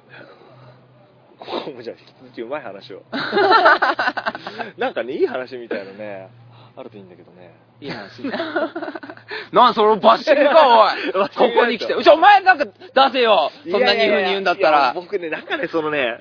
[1.39, 3.03] ここもじゃあ引き続きうまい話を。
[4.79, 6.31] なんかね、いい話みたいなね、
[6.77, 7.55] あるといいんだけどね。
[7.81, 8.31] ーいい話ね。
[9.53, 12.03] なんそれバッシングか、おい バッシングここに来て。
[12.03, 12.72] ちょ、お前なんか出
[13.12, 14.93] せよそんなに風に言うんだったら。
[14.95, 16.18] 僕ね、なんかね、そのね、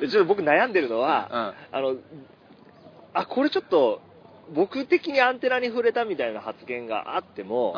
[0.00, 1.96] ちょっと僕悩んでるのは、あの、
[3.12, 4.00] あ、これちょっと、
[4.52, 7.72] 僕的にアンテナに触れたみたいな発言があっても、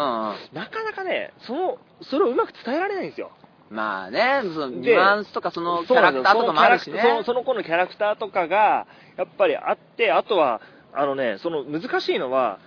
[0.52, 3.30] なかなかね、その、それをうまく伝えられないんですよ。
[3.70, 7.00] まあね、そのニでュアンスとかそのキャラクターとかもあるしね。
[7.02, 8.86] そのその子のキャラクターとかが、
[9.16, 10.60] やっぱりあって、あとは、
[10.92, 12.58] あのね、その難しいのは、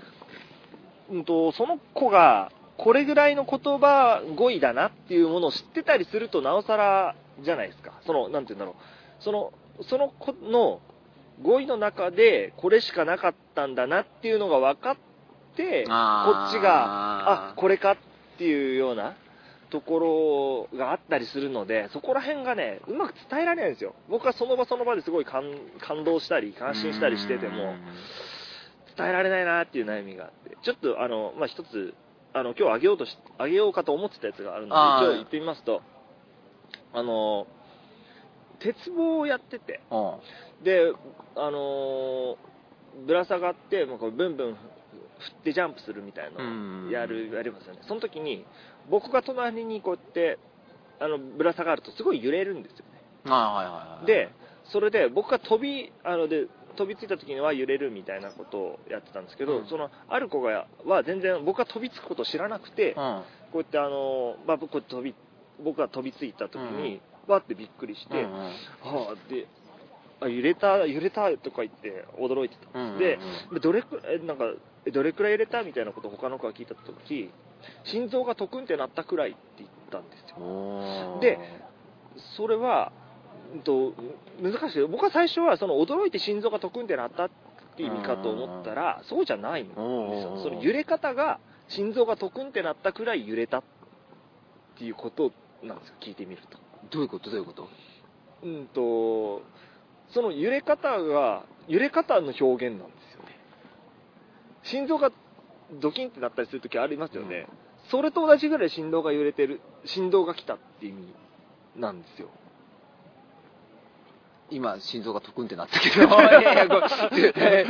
[1.09, 7.93] うんと、その子が、これぐらいの言葉語彙だなっていうものを知ってたりすると、なおさらじゃないですか。
[8.05, 9.23] その、なんて言うんだろう。
[9.23, 9.51] その、
[9.83, 10.79] その子の
[11.41, 14.97] 語彙の中で、これしかなかったんだなっていうのが分かっ
[15.55, 15.89] て、こ
[16.49, 17.97] っちが、あ、これかっ
[18.37, 19.15] ていうような
[19.69, 23.95] ところがあったりするので、そこら辺がね、うまく伝えられないんですよ。
[24.09, 25.43] 僕はその場その場ですごい感
[25.79, 27.75] 感動したり、感心したりしてても、
[28.97, 31.93] 伝えられないなっていう悩みがあって、ちょっとあの、まあ、一つ、
[32.33, 35.81] あの、今日あげようとし、あげようかと思ってたやつがあるので、一応言ってみますと、
[36.93, 37.47] あの、
[38.60, 39.95] 鉄棒をやってて、う
[40.62, 40.64] ん。
[40.64, 40.91] で、
[41.36, 42.49] あのー
[43.05, 47.82] ぶら下がって、まあ、こうブンブン振ってジャンプするみたいなのをやる、やりますよね。
[47.88, 48.45] その時に、
[48.89, 50.39] 僕が隣にこうやって、
[50.99, 53.32] あの、ぶら下がるとすごい揺れるんですよね。
[53.32, 54.05] はいはいはいはい。
[54.05, 54.30] で、
[54.72, 56.47] それで僕が飛び、あので、
[56.78, 62.95] 飛びついた時には揺れるみたいなことをやってたんですけど、うんその、ある子が、は全然僕が飛びつくことを知らなくて、うん。
[62.95, 63.24] こ
[63.55, 65.14] うやってあの、まあ、僕飛び、
[65.64, 67.01] 僕が飛びついた時に、
[67.32, 69.47] わってびっくりして、うんうんはあ、で、
[70.21, 72.80] あ、揺れた、揺れたとか言って驚いてた。
[72.80, 73.19] うんうんうんで、
[73.53, 74.45] でどれくらい、なんか、
[74.86, 77.32] えどれくらい揺れたみたいなことを他の子が聞いた時、
[77.84, 81.19] 心臓がトクンってなったくらいって言ったんですよ。
[81.21, 81.38] で
[82.38, 82.91] それは、
[83.53, 83.93] うんと、
[84.41, 84.88] 難しい。
[84.88, 87.30] 僕は最初は、その驚いて心臓がトクンってなったっ
[87.75, 90.39] て意味かと思ったら、そうじゃないんですよ。
[90.43, 93.63] その揺れ方が、心臓がトクンってなったくらい揺れたっ
[94.77, 95.32] ていうこと
[95.63, 96.57] なんですよ、聞いてみると。
[96.91, 97.30] どういうこと？
[97.30, 97.67] どういうこと？
[98.43, 99.41] うんと、
[100.09, 103.38] その揺れ方が、揺れ方の表現なんですよね。
[104.63, 105.11] 心臓が
[105.82, 107.47] ドキンってなったりするときありますよね。
[107.89, 111.13] それと同じぐらい心臓が揺れてる、振動が来たっていう意味
[111.75, 112.30] なんですよ。
[114.51, 116.05] 今、心臓がトクンってなったけど。
[116.09, 116.84] いやいやごめん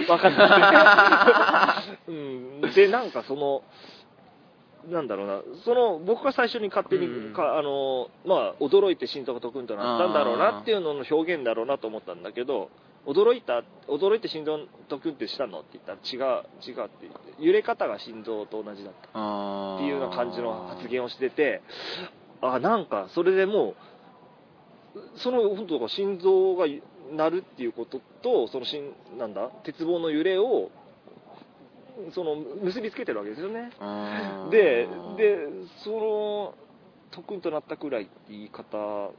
[0.07, 2.07] わかんない。
[2.07, 2.61] うん。
[2.73, 3.63] で、なんかその、
[4.87, 7.33] なんだろうな、その、僕が最初に勝手に、うん。
[7.33, 12.69] かあの、まあ、驚いて心臓がトクンとなったんだろうなっていうのの表現だろうなと思ったんだけど、
[13.05, 19.09] 驚いた、驚いて心臓トクンってしたのって言ったら違う、違うって言って、揺れ方が心臓と同じだった。
[19.09, 21.61] っていうような感じの発言をしてて、
[22.41, 23.75] あ、なんか、それでも
[24.95, 26.65] う、その、本当心臓が
[27.11, 30.69] 鳴るっていうことと、そのしん、なんだ、鉄棒の揺れを、
[32.11, 33.71] その、結びつけてるわけですよね。
[33.79, 34.87] うんで、
[35.17, 35.47] で、
[35.83, 36.55] その、
[37.11, 39.11] トクンとなったくらいって言い方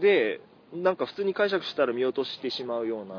[0.00, 0.40] で、
[0.72, 3.14] なんか普通に解釈したら見落としてしまうような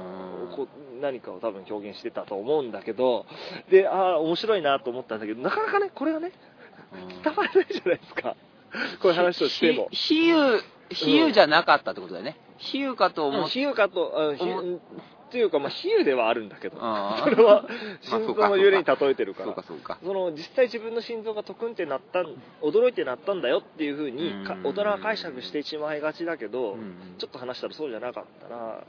[1.01, 3.25] 何かを多分表現してたと思うんだけど、
[3.69, 6.31] で、ああ、面白いなと思ったんだけど、なかなかね、これがね、
[6.93, 8.35] うん伝わらないじゃないですか。
[9.01, 9.87] こういう話をしても。
[9.91, 12.37] ひ比喩、比喩じゃなかったってことだよね。
[12.57, 14.79] 比喩かと思っ比喩かと、あ比思喩
[15.33, 16.77] っていうか、まあ、比喩ではあるんだけど、
[17.25, 17.71] それはまあ
[18.01, 19.55] 心臓の揺れに例えてるから。
[20.03, 22.23] その実際自分の心臓がトクンってなった
[22.61, 24.31] 驚いてなったんだよっていうふうに
[24.63, 27.15] 大人は解釈してしまいがちだけど、うん。
[27.17, 28.83] ちょっと話したらそうじゃなかったら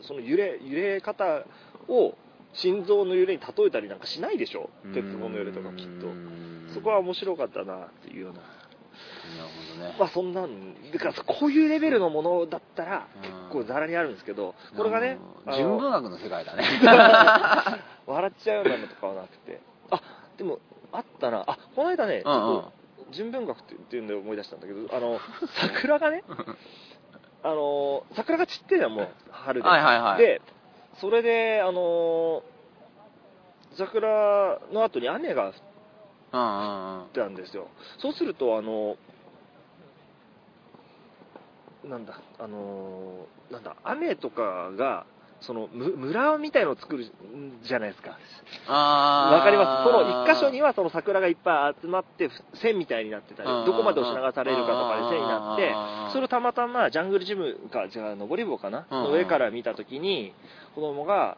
[0.00, 1.44] その揺れ揺れ方
[1.88, 2.14] を
[2.54, 4.68] 心臓の揺れに例えたりなんかしないでしょ？
[4.94, 6.08] 鉄棒の揺れとかきっと。
[6.08, 6.70] うん。
[6.74, 8.40] そこは面白かったなっていうような
[9.78, 9.94] ね。
[9.98, 13.22] まあそんなんだからこういうレベルのものだったらうん。
[13.22, 15.18] 結構ざらにあるんですけどこれがね
[15.56, 16.64] 純文学の世界だね。
[18.06, 19.60] 笑っちゃうようなのとかはなくて。
[19.90, 20.00] あ
[20.36, 20.58] でも
[20.92, 21.44] あったな。
[21.46, 22.64] あこの間ね、うんうん。
[23.12, 25.20] 純文学っていうんで思い出したんだけどあの
[25.60, 26.24] 桜がね
[27.42, 30.18] あの桜が散ってるじゃんもう春で、はいはいはい。
[30.18, 30.40] で
[31.00, 32.42] それであの
[33.76, 35.52] 桜の後に雨が降っ
[36.34, 37.06] うんうんうん。
[37.14, 37.68] たんですよ
[37.98, 38.96] そうするとあの
[41.88, 45.06] なんだあのなんだ雨とかが
[45.40, 47.10] そのむ村みたいのを作るん
[47.62, 48.16] じゃないですか。
[48.72, 49.90] わかります？
[49.90, 52.30] その一箇所にはその桜がいっぱい集まって
[52.62, 55.74] 線みたいになってたり、うんどこまで押し流されるかとかで線になって
[56.06, 60.32] うん、それをたまたまジャングルジムか、じゃあ登り棒かな、うんの上から見たときに、
[60.74, 61.36] 子供が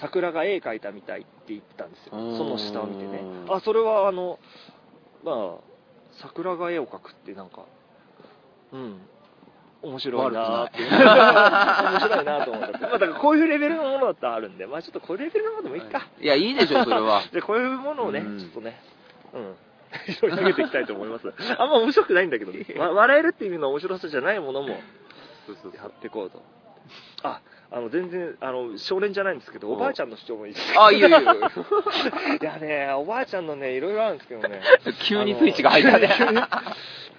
[0.00, 2.12] 桜が絵描いたみたいって言ってたんですよ。
[2.16, 3.18] うんその下を見てね。
[3.18, 4.38] うんあ、それはあの、
[5.24, 5.76] まあ、
[6.20, 7.64] 桜が絵を描くってなんか、
[8.72, 9.00] うん。
[9.82, 10.82] 面白いなーって。
[10.88, 12.78] 面白いなと思った。
[12.88, 16.06] まあ、だからこういうレベルのものだったらあるんで、まあちょっとこういうレベルのものでもいいか。
[16.20, 17.22] いや、いいでしょ、それは。
[17.32, 18.80] で、こういうものをね、うんちょっとね、
[19.34, 19.56] うん。
[20.08, 21.32] 拾い上げていきたいと思います。
[21.58, 22.52] あんま面白くないんだけど、
[22.94, 24.76] 笑えるっていう意味の面白さじゃないものもや
[25.86, 26.42] っていこうと。
[27.22, 27.40] あ、
[27.70, 31.20] あの、全然、あの、少年じゃないんですけど、おおばあちゃんの主張もいいですあ、いいよいいよ。
[32.40, 34.60] いやね、おばあちゃんのね、いろいろあるんですけどね。
[35.04, 36.08] 急にスイッチが入ったね。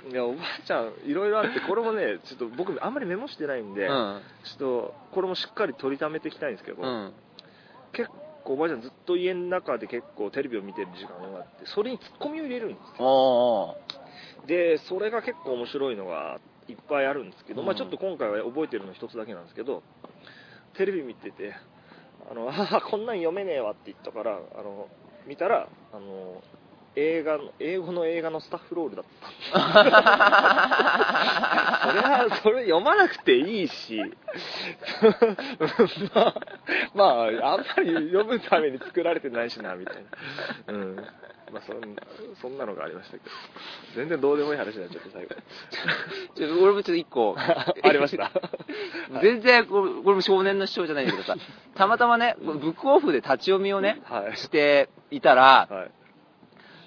[0.10, 4.22] いや、おばあちゃん、いろいろあって、これもね、ちょっと僕、あんまりメモしてないんで、うん。
[4.44, 7.14] ちょっと、これもしっかり取りためていきたいんですけど、うん。
[7.92, 8.10] 結
[8.46, 13.76] 構おばあちゃんずっと家の中で結構テレビを見てる時間があって、それにツッコミを入れるんですよ。
[14.46, 19.84] で、それが結構面白いのがいっぱいあるんですけど、うんまあちょっと今回は覚えてるの一つだけなんですけど、
[20.76, 21.54] テレビ見てて、
[22.30, 24.88] あの、 あーこんなん読めねえわって言ったから、あの、
[25.26, 26.42] 見たら、あの、
[26.96, 29.06] 映画の、英語の映画のスタッフロールだっ
[29.54, 29.54] た。
[31.88, 34.02] それは、それ読まなくていいし、
[36.16, 36.34] まあ、
[36.96, 39.96] まあ、あんまり読むために作られてないしな、みたい
[40.66, 40.74] な。
[40.74, 40.98] うん。
[41.52, 42.02] まあ、そんな、
[42.42, 43.24] そんなのがありましたけど。
[43.96, 45.36] 全然どうでもいい話になっちゃって、最後。
[46.36, 48.32] ちょ俺もちょっと一個 ありました。
[49.22, 51.36] 全然これ、も少年の主張じゃないんだけどさ、
[51.76, 54.38] たまたまね、ブックオフで立ち読みをね、はい。
[54.38, 55.92] していたら、はい。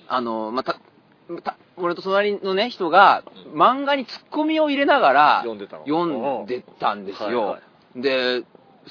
[0.09, 0.77] あの、まあた、
[1.43, 7.29] た俺と隣のね、人が、漫画にツッコミを入れながら、読んでたの読んでたんですよ。
[7.29, 7.61] はいは
[7.97, 8.45] で、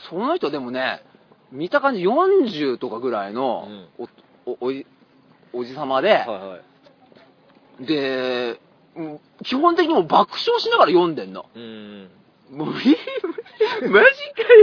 [0.09, 1.03] その人でもね、
[1.51, 3.67] 見た感じ40とかぐらいの、
[3.97, 4.07] お、
[4.45, 4.85] お、おじ、
[5.53, 6.59] おじさまで、はいは
[7.81, 7.85] い。
[7.85, 8.59] で、
[9.43, 11.45] 基本的にもう爆笑しながら読んでんの。
[11.55, 12.09] うん。
[12.51, 12.97] もう、マジか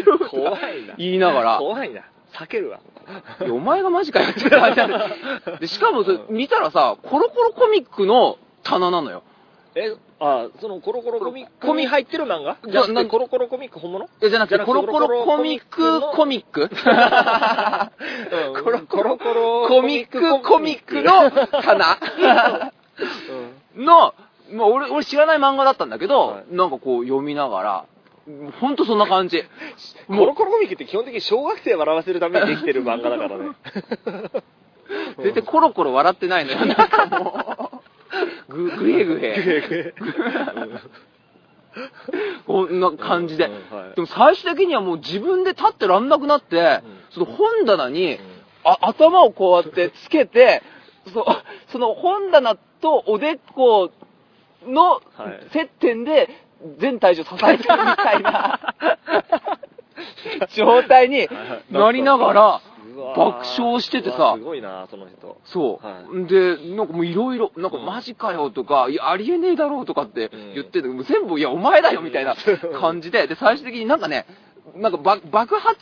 [0.05, 0.19] よ。
[0.29, 0.95] 怖いな。
[0.97, 2.03] 言いながら、怖いな。
[2.33, 2.81] 避けるわ。
[3.51, 9.23] お前がマジかよって感じなんだで、しかも見たらさ、コロコロコミックの棚なのよ。
[9.79, 11.67] え、あ、そのコロコロコミック？
[11.67, 12.57] コミに入ってる漫画？
[12.67, 13.79] じゃなくてコロコロコミック？
[13.79, 14.07] 本物？
[14.07, 16.65] いや、じゃなくて、コロコロコミックコミックう
[18.61, 21.31] んコロコロコロコミックコミックの
[21.63, 21.99] 棚
[23.77, 24.15] の、
[24.51, 26.55] まあ、俺、俺知らない漫画だったんだけど、はい。
[26.55, 27.85] なんかこう読みながら、
[28.61, 29.45] ほんとそんな感じ。
[30.09, 33.51] コロコロコミックって基本的に小学生を笑わせるためにできてる漫画だからね。
[35.19, 36.65] 絶対コロコロ笑ってないのよ。
[36.65, 37.76] なんかもう、
[38.49, 39.95] ぐ、ぐへぐへ。
[42.47, 43.47] こんな感じで。
[43.47, 43.95] うんはい。
[43.95, 46.83] でも最終的にはもう自分で立ってらんなくなって、うん。
[47.11, 48.21] その本棚に、うん。
[48.65, 50.63] あ頭をこうやってつけて、
[51.13, 51.25] そ
[51.69, 53.91] その本棚とおでこ
[54.67, 55.01] のはい。
[55.53, 56.29] 接点で
[56.79, 58.75] 全体重支えてるみたいな
[60.57, 61.29] 状態に
[61.71, 62.61] なりながら
[62.97, 64.35] 爆笑しててさ。
[64.37, 65.37] す、ごいな、その人。
[65.45, 65.87] そう。
[65.87, 70.55] はで、なんかもういろいろ、なんかうんマジかよとか、いや、ありえねえだろうとかってうん。
[70.55, 72.77] 言ってて、もう全部、いや、お前だよみたいなう。
[72.77, 74.27] ん感じで、で、最終的になんかね、
[74.75, 75.79] なんかば爆発、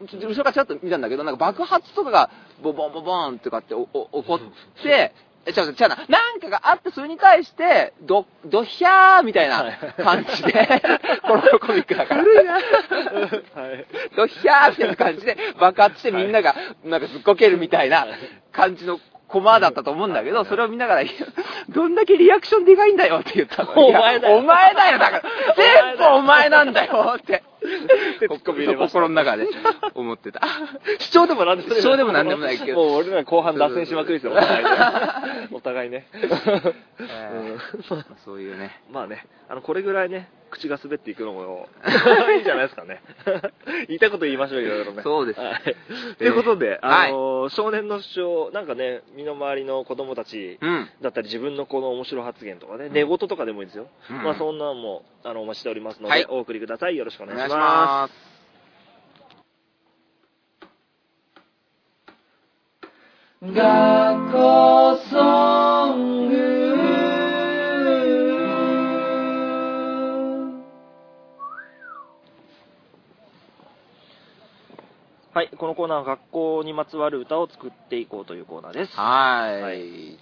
[0.00, 2.30] 後ろからちらっと見たんだけど、なんか爆発とかが、
[2.62, 5.12] ボボンボボンとかって起こって、
[5.46, 9.64] え、違う違う違うな、なんかがあって、それに対して、ど、どひゃーみたいな
[10.02, 10.82] 感じで、
[11.22, 12.22] コロコロコミックだから。
[12.22, 12.26] は
[13.72, 13.86] い。
[14.16, 18.06] ドヒャーみたいな感じで爆発してみんながなんかずっこけるみたいな
[18.52, 21.08] 感じのコマだったと思うんだけど、それを見ながら、
[21.68, 23.72] どんだけリアクションでかいんだよって言ったの。
[23.72, 25.22] お前だよお前だよ、だから。
[25.56, 27.42] 全部お前なんだよって。
[28.78, 29.46] 心の中で
[29.94, 30.40] 思ってた。
[30.98, 34.70] 主張でもなんでもない主張でもなんでもないけどもう俺ら後半脱線しまくりですよ、お互いね。
[35.52, 35.86] お互
[38.24, 38.80] そういうね。
[38.90, 41.68] まあね、あの、これぐらいね、口が滑っていくのも、
[42.34, 43.02] いいんじゃないですかね。
[43.88, 45.02] 言いたいこと言いましょう、いろいろね。
[45.02, 45.76] そうですはい。
[46.18, 50.88] ということで、はいあの、少年の主張、なんかね、身の回りの子供たちうん。
[51.00, 53.88] だったり、自分のこの面白発言とかね、寝言とかでもいいですよ。
[54.10, 56.96] うんまあ、そんなんも、あの、お待ちしておりますので、はいお送りください。
[56.96, 58.26] よろしくおお願いし願いしまます。
[63.42, 66.36] 学校ソング
[75.32, 75.36] す。
[75.36, 78.96] はい、このコーナーは学校にまつわる歌を作っていこうというコーナーです。
[78.96, 79.62] はい。
[79.62, 79.70] は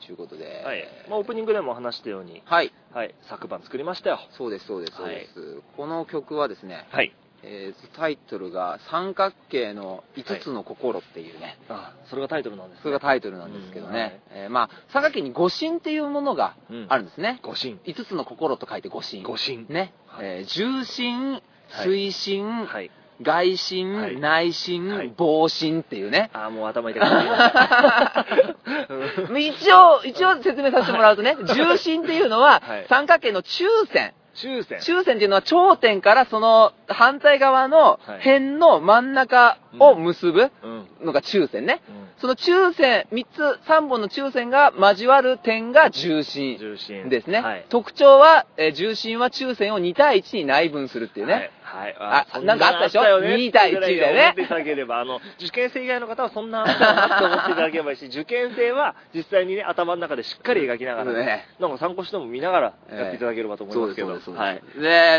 [0.04, 0.64] ということで。
[0.64, 0.84] はい。
[1.08, 2.72] まあ、オープニングでも話したように、はい。
[2.92, 4.18] はい、昨晩作りましたよ。
[4.36, 5.62] そうです、そうです、そうです。
[5.76, 7.14] この曲はですね、はい。
[7.46, 12.82] えータイトルが三角形の5つの心っていうね、あ、それがタイトルなんですね。
[12.82, 17.40] それがタイトルなんですけどうんね、えーまあ、三角形に五神っていうものがうんあるんですね。
[17.42, 17.78] 五神。
[17.84, 19.22] 5つの心と書いて五神。
[19.22, 19.66] 五神。
[19.68, 19.92] ね。
[20.06, 21.42] はいえー重心、
[21.82, 22.90] 水心、はい。
[23.22, 26.30] 外心、はい内心、はい防心っていうね。
[26.32, 28.26] あー、もう頭痛くなりました。
[29.38, 34.14] 一応、一応説明させてもらうとね、 重心っていうのははい三角形の中線。
[34.34, 34.80] 中線。
[34.80, 40.86] 中線っていうのは頂点からその反対側のはい辺の真ん中を結ぶうん。
[41.02, 41.80] のが中線ね。
[41.88, 46.56] うんその中線、3つ、3本の中線が交わる点が重心。
[47.10, 47.40] ですね。
[47.40, 47.66] はい。
[47.68, 51.50] 特徴は、えー重心は中線を2対1に内分するっていうね。
[51.64, 51.96] はい。
[51.98, 53.02] あそなんかあったでしょ？
[53.02, 64.08] あよね2対1だよね思っていただければ、あの、受験生以外の方はそんなあったなと思っていただければいいし、 受験生は実際にね、頭の中でしっかり描きながら、ねなんか参考しても見ながらやっていただければと思いますけど。
[64.08, 64.42] そうです、そうです。
[64.44, 64.62] はい。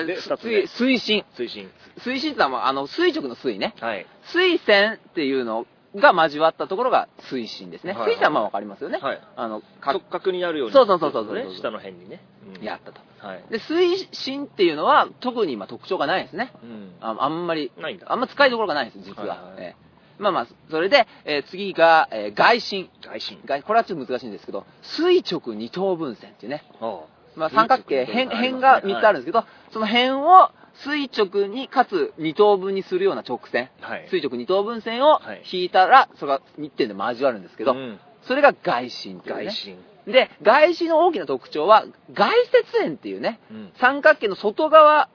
[0.07, 1.25] でで二つ目水水深。
[1.37, 1.54] 推進。
[1.99, 3.73] 水深ってのはあの、垂直の水ね。
[3.79, 4.05] はい。
[4.33, 7.93] 水線っていうのが交わったところが水深ですね。
[7.93, 8.99] はいはい水線はまあわかりますよね。
[9.01, 9.21] はい。
[9.35, 10.73] あの、か直角になるように。
[10.73, 11.45] そうそうそうそうそうね。
[11.55, 12.21] 下の辺にね。
[12.57, 13.01] うんやったと。
[13.25, 13.43] はい。
[13.49, 16.51] で、水深っていうのは特に今特徴がないですね。
[16.63, 16.93] うん。
[17.01, 18.11] ああんまり、ないんだ。
[18.11, 19.19] あんま使いどころがないです、実は。
[19.19, 19.85] はいはいええ
[20.17, 22.89] まあまあ、それで、えー次が、えー外心。
[23.01, 23.41] 外心。
[23.45, 26.63] 外これはちょっと難しいんですけど、垂直二等分線っていうね。
[26.79, 27.01] あ
[27.35, 30.51] まあ、三角形、辺辺が3つあるんですけど、その辺を
[30.83, 33.69] 垂直にかつ二等分にするような直線。
[33.81, 34.07] あはい。
[34.09, 39.43] 垂直二等分線をはい引いたら、それが1点で交わるんですけど、うんそれが外心っていうね。
[39.45, 39.77] 外心。
[40.07, 45.09] で、外心の大きな特徴は、外接円っていうね、うん三角形の外側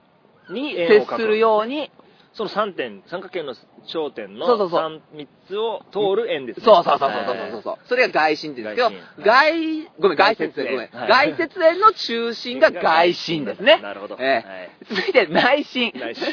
[0.49, 1.91] に接するように、
[2.41, 3.55] その3点、三角形の
[3.87, 6.65] 頂点のそうそうそう三三つを通る円ですね。
[6.65, 7.79] そうそうそうそうそうそう。
[7.87, 10.89] それが外心って言うんですけど、外、ごめん、外接円、ごめん。
[10.89, 13.79] はい外接円の中心が外心ですね。
[13.83, 14.17] なるほど。
[14.19, 15.93] ええ続いて内心。
[15.95, 16.33] 内心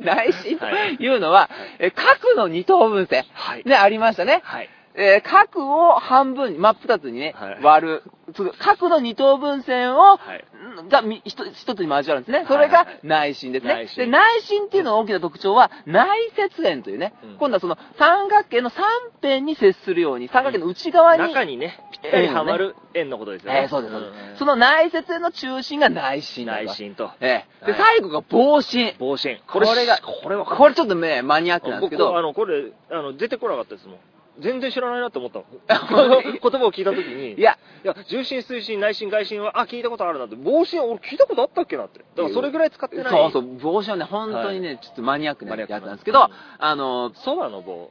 [0.00, 3.24] 内心というのは、え角の二等分線。
[3.32, 3.62] はい。
[3.64, 4.40] ね、ありましたね。
[4.42, 4.68] はい。
[4.96, 8.02] えー角を半分に、真っ二つにね、はい割る。
[8.34, 10.44] つ角の二等分線を、はい。
[10.90, 12.44] がみ一つ一つに交わるんですね。
[12.48, 13.74] それが内心ですね。
[13.74, 18.84] 内心で、内心っていうのの大きな特徴は、内接円というね、うん今度はその三角形の三
[19.22, 23.62] 辺に接するように、三角形の内側に、中にね、ぴったりはまる円のことですよね。
[23.62, 24.38] えーそうです、そうです。
[24.38, 26.46] そのの内接円の中心が内心。
[26.46, 27.10] 内心と。
[27.20, 28.94] ええで、はい最後が棒心。
[28.98, 29.38] 棒心。
[29.46, 33.98] これが、これはこれちょっとね、マニアックなんですけ僕、あど、の、これ、あの、出てこなかったですもん。
[34.40, 35.44] 全然知らないなって思ったの。
[36.22, 40.36] 言葉を聞いたときに、いや、いや、重心、推進、内心、外心は、あ、聞いたことあるなって。
[40.36, 42.00] 棒心、俺聞いたことあったっけなって。
[42.00, 43.04] だからそれぐらい使ってない。
[43.06, 46.28] そうそう、帽子はね、本当にね、ちょっとマニアックなやつマニアックななんですけど、
[46.58, 47.90] あの、そばの棒。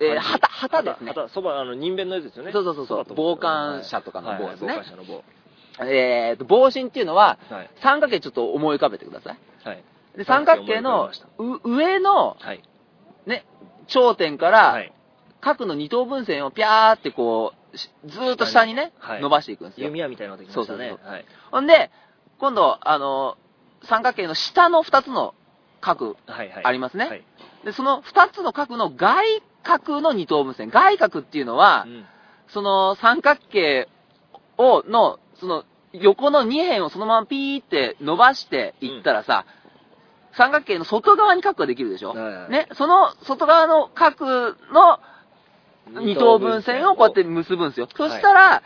[0.00, 1.12] えー、旗、旗ですね。
[1.12, 2.52] 旗、そば、あの、人弁のやつですよね。
[2.52, 5.24] そうそうそうそう傍観者とかの棒ですねはいはい傍観者の
[5.80, 7.56] えーと、帽子っていうのは、棒。
[7.56, 7.70] はい。
[7.76, 9.38] 三角形ちょっと思い浮かべてください。
[9.68, 9.84] はい。
[10.16, 12.62] で、三角形のう上の、はい。
[13.26, 13.44] ね、
[13.86, 14.93] 頂点から、はい。
[15.44, 19.88] 角の二等分線をピャーってこう、しずーっと下にね、はい伸ばしていくんですよ。
[19.88, 20.88] 弓矢みたいなのができましたね。
[20.88, 21.24] そうそうはい。
[21.50, 21.90] ほんで、
[22.38, 23.36] 今度、あの、
[23.82, 25.34] 三角形の下の二つの
[25.82, 26.64] 角はいはい。
[26.64, 27.06] ありますね。
[27.06, 27.24] はい。
[27.64, 30.70] で、その二つの角の外角の二等分線。
[30.70, 32.06] 外角っていうのはう、ん
[32.48, 33.88] その三角形
[34.58, 39.44] を、の、その横の二辺をそのままピーって伸ばしていったらさ、
[40.36, 44.26] 三角形の外側に角ができるでしょ、はいはいね、その外側の角
[44.72, 44.98] の
[45.88, 47.88] 二等分線をこうやって結ぶんですよ。
[47.94, 48.62] そしたら、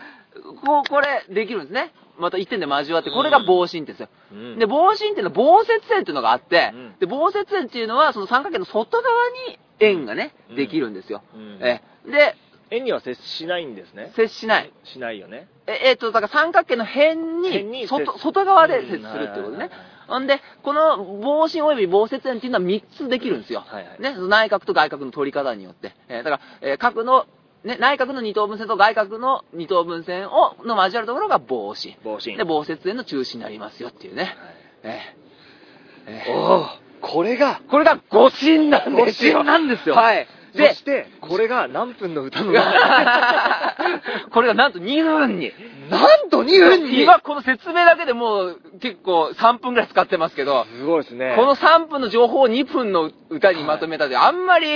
[0.65, 1.93] こう、これできるんですね。
[2.19, 4.43] また一点で交わって、これが棒心って言うんですよ。
[4.53, 9.13] うんで、棒心っていうのは棒接線っていうのがあって、うんで、棒接線っていうのはその三角形の外側
[9.49, 11.23] に円がね、うんできるんですよ。
[11.35, 12.37] うんえ、で、
[12.71, 14.13] 円には接しないんですね。
[14.17, 14.73] 接しない。
[14.85, 15.49] しないよね。
[15.67, 19.71] え、えっ、と、だから三角形の辺辺にに、外、接外側で接するってことね。
[20.09, 23.61] ほんで、この棒心及び棒接円っていうのは3つできるんですよ。
[23.67, 25.93] はいはいね、内角と外角の取り方によって。
[26.09, 27.27] えーだから、えー角の、
[27.65, 31.97] ね、内角の二等分線と外角の二等分線を、の交わるところが棒心。
[32.03, 32.37] 棒心。
[32.37, 34.35] で、棒接円の中心になりますよっていうね。
[34.83, 36.67] えーえーおお
[37.01, 39.35] これが、これが五心なんごですよ。
[39.35, 39.95] 心なんですよ。
[39.95, 40.27] はい。
[40.53, 42.53] そで、して、これが何分の歌の
[44.33, 45.53] これがなんと2分に。
[45.91, 47.03] なんと2分に？
[47.03, 51.35] 今この説明だけでもう結構3分ぐらい使ってますけど、すごいですね。
[51.37, 54.67] この3分の情報を2分の歌にまとめたで、あんまり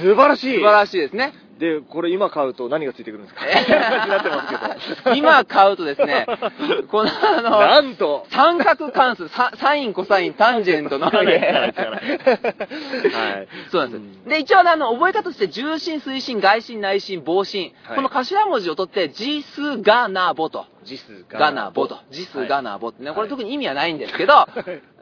[0.00, 0.56] 素晴らしい。
[0.56, 1.32] 素晴らしいですね。
[1.58, 3.44] で、これ今買うと何がついてくるんですか？
[4.04, 5.14] になってますけど。
[5.16, 6.26] 今買うとですね、
[6.90, 13.48] このあの、なんと、三角関数、ササイン、コサイン、タンジェントの、つかないつかないつかないはい。
[13.70, 14.30] そうなんですよ。
[14.30, 17.72] で、一応あの、覚え方として、重心、推進、外心、内心、棒心。
[17.84, 20.66] はいこの頭文字を取って、ジス、ガナ、ボと。
[20.84, 21.98] ジスガナ、ボと。
[22.10, 22.72] ジス、ガナ。
[22.72, 23.08] ナ、ボってね。
[23.10, 24.46] はいこれ特に意味はないんですけど、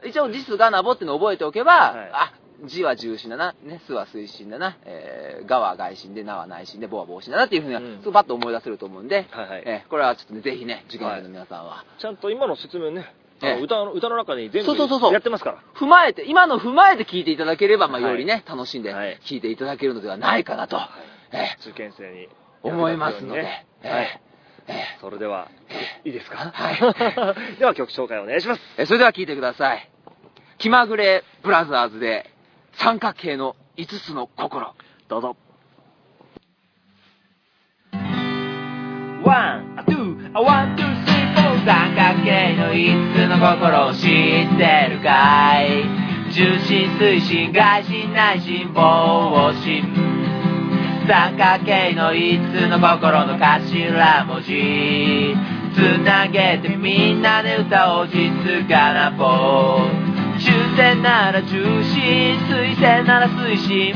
[0.03, 2.31] 一応、ジス、ガナ、ボってのを覚えておけば、はいあ、
[2.65, 7.99] ジは重心だな、ね、スは推進だな、えー、ガは外心で、ナは内心で、ボは棒心だなっていうふうには、うん。
[7.99, 9.63] すぐパッと思い出せると思うんで、はいはい。
[9.65, 13.61] えーこれはちょっとね、ぜひね、受験生の皆さんは、ちゃんと今の説明ね、ええ。
[13.61, 15.13] 歌の歌の中に全部そうそうそうそう。
[15.13, 15.57] やってますから。
[15.75, 19.19] 踏まえて、今の踏まえて聞いていただければ、まあ、はいよりね、楽しんではい。
[19.23, 20.77] 聞いていただけるのではないかなと、
[21.31, 22.27] えー受験生に。
[22.63, 23.67] 思いますので、ね。
[23.83, 24.21] えーはい。
[24.69, 25.49] えーそれでは、
[26.03, 26.51] いいですか？
[26.51, 28.61] は では曲紹介お願いします。
[28.77, 29.89] えーそれでは聞いてください。
[30.57, 32.31] 気まぐれブラザーズで
[32.79, 34.73] 三角形の5つの心。
[35.09, 35.35] どうぞ。
[39.23, 44.01] One, two, one, two, three, four 三角形の5つの心を知っ
[44.57, 45.83] てるかい？
[46.31, 49.83] 重心、垂心、外心、内心、傍心
[51.07, 55.35] 三角形の5つの心の頭文字
[55.73, 59.79] つなげてみんなで歌おう実がな棒
[60.47, 63.93] 中線なら重心水線なら推進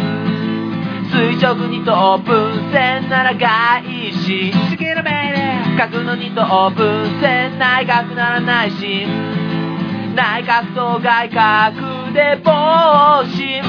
[1.10, 4.52] 垂直二等分線なら外心。
[4.52, 9.08] 好きな命令角の二等分線内角なら内心。
[10.14, 13.64] 内角と外角で棒心。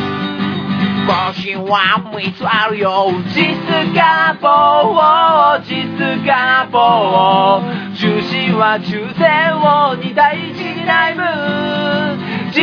[1.07, 3.12] 帽子は3つあるよ。
[3.33, 3.57] 実
[3.95, 7.62] 願望実願望
[7.95, 12.32] 重心は中線を2対1に内部。
[12.53, 12.61] 実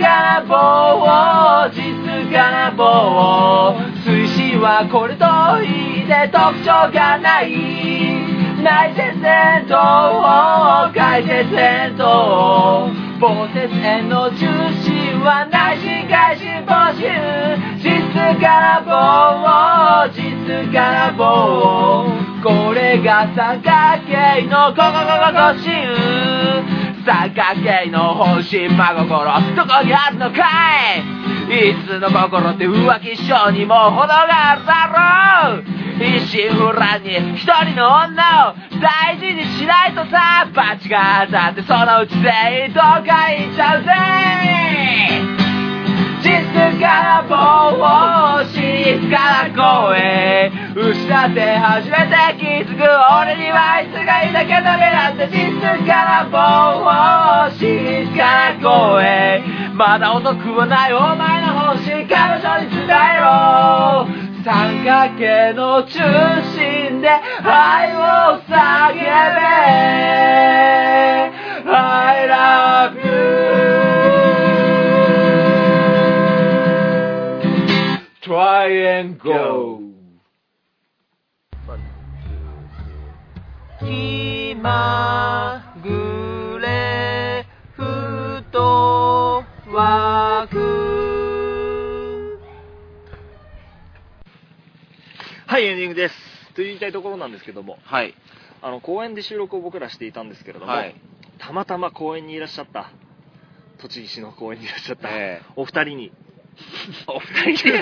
[0.00, 5.26] がな棒を実がな棒を水死はこれと
[5.62, 7.52] いいで特徴がない
[8.62, 12.88] 内接線と外接線と。
[13.18, 14.44] 防接線の重
[14.84, 17.04] 心は内心外心募集。
[17.80, 17.92] 実
[18.40, 18.92] がな棒
[19.44, 29.54] を実がな棒をこれが三角形のこここここ心三角形の本心真心。
[29.54, 30.42] どこにあるのか
[31.48, 31.70] い？
[31.70, 34.88] いつの心って浮気性にも程があるだ
[35.54, 35.64] ろう？
[36.04, 40.50] 一心不乱に一人の女を大事にしないとさ。
[40.52, 45.45] バチが当たってそのうち全員どっか行っちゃうぜ。
[46.26, 46.42] 実
[46.80, 47.34] から棒
[47.78, 56.36] を真実から声へ失って初めて気づく俺にはあいつがいなきゃダメなんて実から棒
[56.82, 56.90] を
[57.54, 59.40] 真実から声
[59.74, 64.06] まだ遅くはないお前の本心彼女に伝えろ
[64.44, 65.92] 三角形の中
[66.58, 69.86] 心で愛を叫べ
[71.68, 73.85] I love you.
[78.26, 79.80] Try and go
[83.78, 90.56] 気まぐれふとわく
[95.46, 96.14] はい、エンディングです。
[96.56, 98.12] と言いたいところなんですけども、はい。
[98.60, 100.96] あの、公園で収録を僕らしていたんですけれども、はい。
[101.38, 102.90] たまたま公園にいらっしゃった、
[103.78, 106.12] 栃木市の公園にいらっしゃった、ええお二人に、
[107.06, 107.78] お二人で。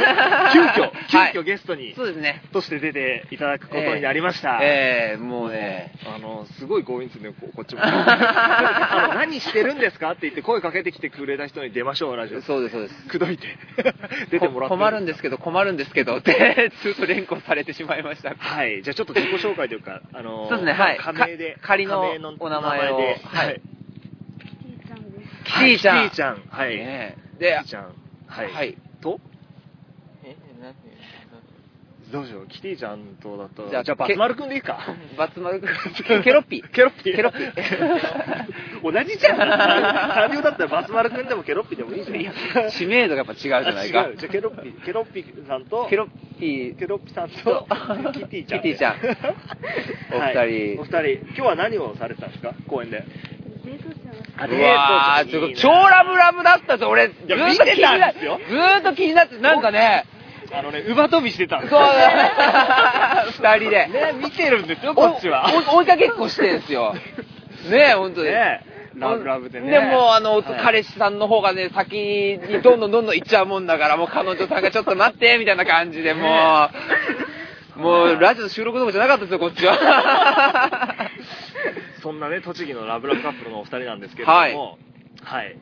[0.53, 2.43] 急遽、急はい遽ゲストに、そうですね。
[2.53, 4.59] として出ていただくことになりました。
[4.62, 5.93] ええもうね。
[6.07, 7.83] あの、すごい強引ですね、ここっちも。
[7.85, 12.43] あの何してるんですかって言って声かけてきてくれた人に出ましょう、ラジオ。
[12.43, 13.07] そうです、そうです。
[13.07, 13.47] くどいて。
[14.31, 14.75] 出てもらって。
[14.75, 18.35] こ困るんですけど、困るんですけどって、ずっと連呼されてしまいました。
[18.37, 18.83] はい。
[18.83, 21.53] じゃあちょっと自己紹介というか、あのそうですねはい仮名で。
[21.55, 22.01] か仮の
[22.39, 23.61] お名前をではい
[24.45, 25.45] キティちゃんです。
[25.45, 26.43] キティちゃんキティちゃん。
[26.49, 26.77] はい。
[26.77, 28.03] ねキでティ、ちゃん。
[28.27, 28.51] はい。
[28.53, 28.77] はい。
[29.01, 29.20] と？
[30.25, 30.75] え、なん
[32.12, 34.79] どうしよう、キティちゃんとだったら、じゃあじゃあ、バツ丸くんでいいか。
[35.16, 35.68] バツ丸くん、
[36.22, 36.68] ケロッピー。
[36.70, 37.12] ケロッピ。
[37.14, 37.39] ケロッピ
[38.85, 39.39] 同じじゃん。
[39.39, 42.70] 単純だったらバツ丸くんでもケロッピでもいいじゃん。
[42.70, 44.12] 知名度がやっぱ違うじゃないか違。
[44.12, 46.09] うじゃあケロッピ、ケロッピさんと、ケロッ
[46.39, 48.61] ピーケロッピさんとと、キティちゃん。
[48.61, 52.53] キティちゃんお二人はいお二人、今日は何をされてたんですか？
[52.68, 53.03] 公園で。
[53.64, 53.89] デート
[54.39, 55.55] わー、すごい。
[55.55, 57.09] 超いラブラブだったぞ、俺。
[57.09, 60.07] ずーっとや気にな見てずーっと気になって、なんかね、
[60.53, 63.26] あのね、馬飛びしてたんそうですよだ、
[63.59, 63.89] 二人で。
[63.89, 65.47] ね、見てるんですよ、こっちは。
[65.70, 66.95] おお追いかけっこしてんすよ。
[67.68, 68.26] ねえ、本当に。
[68.26, 68.61] ね
[68.97, 69.70] ラブラブでね。
[69.70, 76.68] でも、あの、はい彼氏さんの方がね、先にどんどんどんどん行っちゃうもんだから、もう彼女さんがちょっと待って、みたいな感じで、も
[77.76, 79.76] う、 もう、ラジオ収録どころじゃなかったですよ、こっちは。
[82.14, 84.78] そんなね、栃木のラブラブカップルのお二人なんですけれども、
[85.20, 85.58] はい。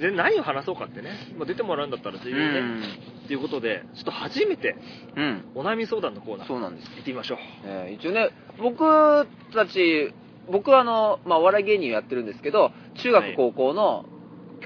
[0.00, 2.86] で、何を話そうかってね、まあ、出てもらうんだったら全然ね、
[3.24, 4.76] っていうことで、ちょっと初めて、
[5.14, 5.44] うん。
[5.54, 6.90] お悩み相談のコーナー、そうなんです。
[6.90, 7.38] 行ってみましょう。
[7.64, 10.12] えー一応ね、僕たち、
[10.50, 14.06] 僕はあの、まあ、お笑い芸人をやってるんですけど、中はい学高校の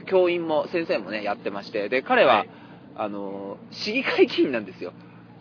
[0.06, 2.50] 教員も、先生もね、やってまして、で、彼は、はい
[2.96, 4.94] あの、市議会議員なんですよ。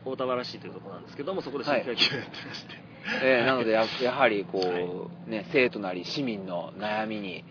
[0.05, 2.07] 大田原市というところなんですけども、そこで新会議をやって
[2.47, 2.75] まして。
[3.23, 4.79] えーなのでや、やはりこう、は
[5.27, 7.43] いね、生徒なり市民の悩みに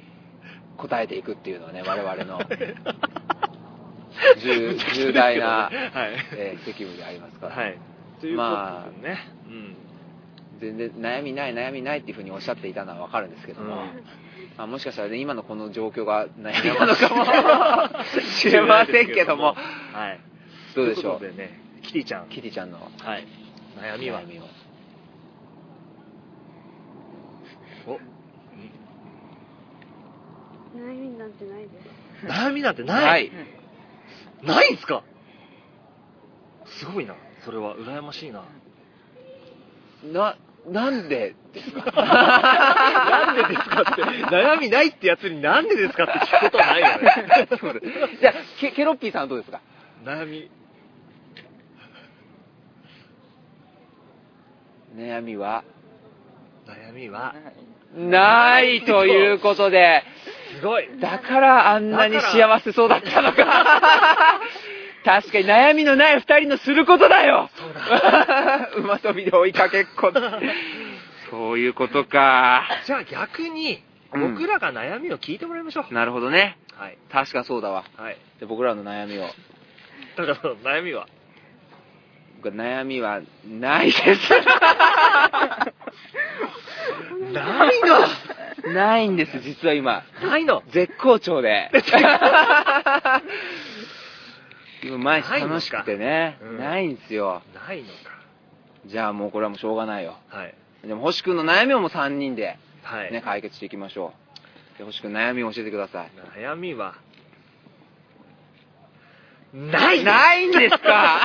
[0.78, 2.40] 答えていくっていうのはね、我々の
[4.42, 5.72] 重 重大な、はい。
[6.36, 7.78] えー責務でありますから、はい。
[8.20, 9.76] ということでね、うん。
[10.60, 13.80] 全然悩みない、悩みないっていうふうにおっしゃっていたのはわかるんですけども、うん
[14.56, 17.08] まあ、もしかしたらね、今のこの状況が悩みなのか
[17.94, 19.54] も しれませんけども、
[19.92, 20.20] はい。
[20.76, 21.18] どうでしょう？
[21.18, 22.28] ということでね、キティちゃん。
[22.28, 23.26] キティちゃんのはい。
[23.76, 24.42] 悩みは悩みを。
[27.86, 27.98] お
[30.76, 32.26] 悩みなんてないです。
[32.26, 33.32] 悩みなんてない、はい。
[34.42, 35.02] ないんすか？
[36.78, 37.14] すごいな。
[37.44, 38.44] それは羨ましいな。
[40.04, 40.36] な、
[40.68, 41.90] なんでですか？
[41.92, 47.48] なんでですかって、悩みないってやつになんでですかって聞くことはないよね。
[47.60, 47.80] そうで
[48.14, 49.60] すじゃあケ、ケロッピーさんはどうですか？
[50.04, 50.48] 悩み、
[54.94, 55.64] 悩みは？
[56.66, 57.34] 悩みは、
[57.96, 60.02] ないということで、
[60.60, 60.88] すごい。
[61.00, 64.40] だからあんなに幸せそうだったのか。
[65.04, 67.50] 確かに悩みのない二人のすることだよ
[68.76, 70.12] 馬跳びで追いかけっこ。
[71.28, 72.68] そういうことか。
[72.86, 73.82] じゃあ逆に、
[74.14, 75.94] うん僕らが悩みを聞いてもらいましょう。
[75.94, 76.58] なるほどね。
[76.76, 76.98] はい。
[77.10, 77.84] 確かそうだわ。
[77.96, 78.18] はい。
[78.40, 79.22] で僕らの悩みを。
[79.22, 81.06] だから悩みは？
[82.42, 84.30] 僕は悩みはないです。
[87.32, 87.80] ない
[88.66, 88.74] の？
[88.74, 90.02] ないんです、実は今。
[90.20, 90.64] ないの？
[90.70, 91.70] 絶好調で。
[94.82, 97.42] 今毎日楽しくてねないんですよ。
[97.68, 97.88] ないの
[98.86, 100.16] じゃあもうこれはもうしょうがないよ。
[100.28, 100.38] か。
[100.38, 100.54] はい。
[100.84, 103.12] でも星くんの悩みをもう3人ではい。
[103.12, 104.12] ね、解決していきましょ
[104.74, 104.78] う。
[104.78, 106.10] で星くん悩みを教えてください。
[106.36, 106.96] 悩みは、
[109.52, 111.20] ないないんですか？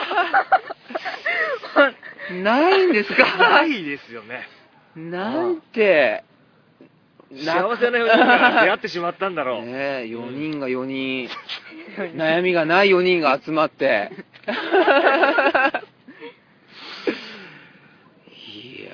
[2.43, 3.38] ないんですか？
[3.38, 4.47] ないですよね。
[4.95, 6.23] なんて、
[7.32, 9.65] 幸せな4人が出会ってしまったんだろう。
[9.65, 11.30] ねえ、4人が4人、
[12.15, 14.11] 悩みがない4人が集まって。
[18.36, 18.91] いや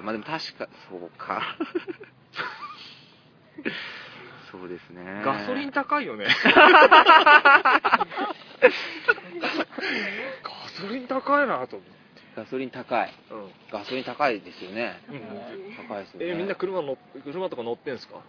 [0.00, 1.56] ー、まあでも確か、そうか。
[4.52, 5.22] そうですね。
[5.24, 6.26] ガソリン高いよね。
[10.42, 12.00] ガソリン高いなと思って。
[12.36, 13.12] ガソリン高い。
[13.30, 15.00] うんガソリン高いですよね。
[15.08, 16.26] うん高いですよね。
[16.28, 18.20] えみんな車乗っ車とか乗ってんすか？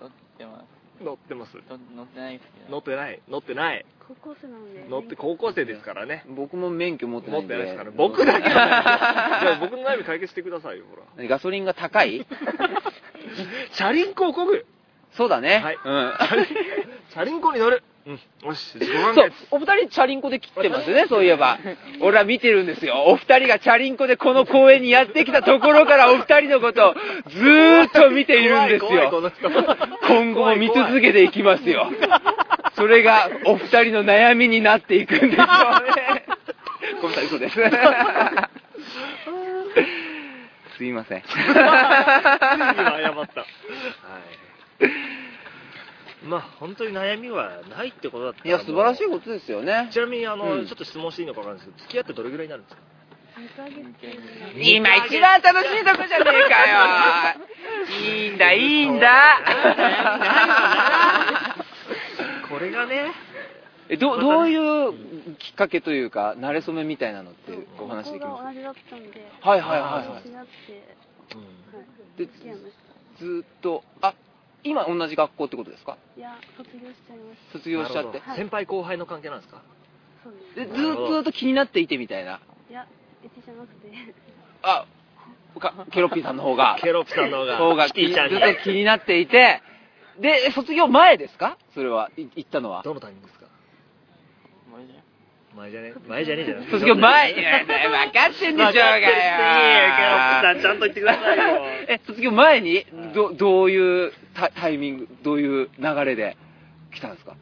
[0.00, 0.64] 乗ってます。
[1.04, 2.70] 乗ってます乗乗ってないですけど。
[2.70, 3.20] 乗ってない？
[3.28, 4.86] 乗ってない高校生なので。
[4.88, 7.54] 乗って高校生ですからね僕も免許持ってな持いんで。
[7.54, 12.24] ってないですから僕だけじゃあ僕の悩み解決してくださいよほらガソリンが高い？
[13.74, 14.64] チャリンコをこぐ
[15.12, 15.58] そうだね。
[15.58, 16.12] はいうん。
[17.10, 21.58] チャリンコに乗るうんよし自己完そう結、お二人チャリンコで来てますね、そういえば。
[22.00, 23.02] 俺は見てるんですよ。
[23.06, 26.94] お二人がチャリンコでこの公園にやってきたところからお二人のことを
[27.28, 29.10] ずーっと見ているんです怖い怖いよ。
[29.10, 29.50] この人
[30.06, 31.90] 今後も見続けていきますよ。
[32.76, 35.46] それがお二人の悩みになっていくんですよね。
[37.02, 37.56] ごめんなさい、嘘です。
[40.76, 41.22] すいません。
[41.22, 41.64] ついには
[43.02, 43.40] 謝った。
[43.40, 43.46] は
[44.80, 45.25] い。
[46.26, 49.92] まあ、本当に悩みはないってことだったらいや、素晴らしいもことですよねう。
[49.92, 52.82] ちなみに、あの、うんちょっと質問していいのかわかんないですけど、付き合ってどれぐらいになるんですか
[53.36, 53.74] ？2ヶ月
[54.62, 57.40] 今一番楽しいとこじゃねえかよ。
[58.00, 59.06] いいんだ、いいんだ。
[62.48, 63.12] これがね、
[63.88, 68.42] えどどういうきっかけというか、慣れ初めみたいなのってお話できます？
[68.42, 70.28] はいはいはいはい。
[72.18, 72.26] で
[73.18, 74.14] ずーっと、あ
[74.66, 75.96] 今同じ学校ってことですか？
[76.14, 76.20] た。
[76.20, 77.58] いや、卒業しちゃいました。
[77.58, 79.62] 卒業しちゃって先輩後輩の関係なんですか？
[80.24, 80.70] そうです。
[80.70, 82.40] でずーっとずっと気になっていてみたいな。
[82.70, 82.86] いや、
[83.24, 83.90] エチじゃなくて。
[84.62, 84.86] あ
[85.58, 86.76] かケロッピーさんの方が。
[86.82, 89.62] ケロップさんの方が、方がキティちゃんにずっと気になっていて、
[90.20, 91.56] で、卒業前ですか？
[91.74, 92.82] それは、い行ったのは。
[92.82, 93.45] どのタイミングですか？
[95.56, 95.94] 前じゃね？
[96.06, 96.64] 前じゃねえじゃん。
[96.70, 97.66] 卒業前いや分
[98.12, 99.12] かってんでしょうがよ。
[100.42, 101.44] さん、ちゃんと言ってくださいよ。
[101.88, 102.84] え、卒業前に、
[103.14, 106.36] ど、どういうタタイミング、どういう流れで
[106.94, 107.36] 来たんですか？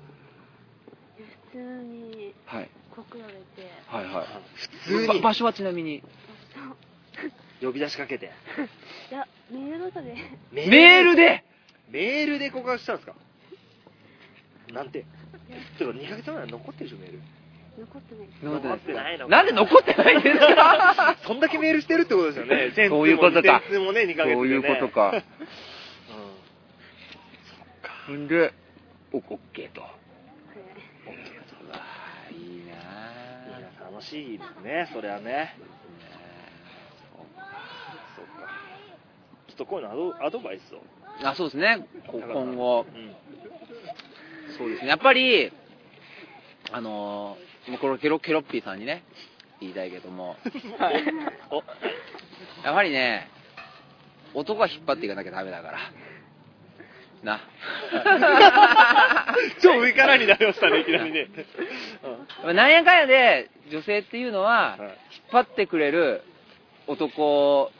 [1.52, 2.68] 普通にはい。
[2.94, 3.40] 告られて、
[3.88, 4.26] はいはい。
[4.54, 5.06] 普通に？
[5.08, 6.02] ば場所はちなみに？
[7.60, 8.30] 呼び出しかけて。
[9.10, 10.14] いや、メールとかで、
[10.52, 11.44] メメールで？
[11.90, 13.14] メールで告白したんですか？
[14.72, 15.04] なんて。
[15.78, 17.20] てか、2ヶ月前は残ってるでしょ、メール。
[17.78, 18.28] 残ってない。
[18.42, 21.16] 残ってないのかなんで残ってないんですか？
[21.26, 22.70] そんだけメールしてるってことですよね。
[22.74, 24.34] 先通もそういうことかもね、2ヶ月で、ね。
[24.34, 25.22] そういうことか。
[28.08, 28.24] うん。
[28.24, 28.52] んで、
[29.12, 29.80] お、オッケーと。
[29.80, 29.90] はい。
[31.66, 32.72] うわーいいな
[33.58, 33.92] いやぁ。
[33.92, 35.56] 楽しいですね、それはね。
[38.16, 38.48] そうか。
[39.48, 40.82] ちょっとこういうのアドアドバイスを。
[41.22, 41.86] あ、そうですね。
[42.06, 43.14] こ今後、うん。
[44.58, 44.88] そうですね。
[44.88, 45.52] やっぱり、
[46.72, 49.04] あのー、もうこれケロケロッピーさんにね、
[49.60, 50.36] 言いたいけども、
[51.50, 51.62] お、
[52.64, 53.30] やはりね、
[54.34, 55.78] 男は引っ張っていかなきゃダメだから。
[57.22, 57.40] な。
[59.62, 61.28] 超上からになりましたね、いきなりね。
[62.52, 64.80] なんやかんやで、女性っていうのは、はい
[65.34, 66.22] 引っ張ってくれる
[66.86, 67.72] 男、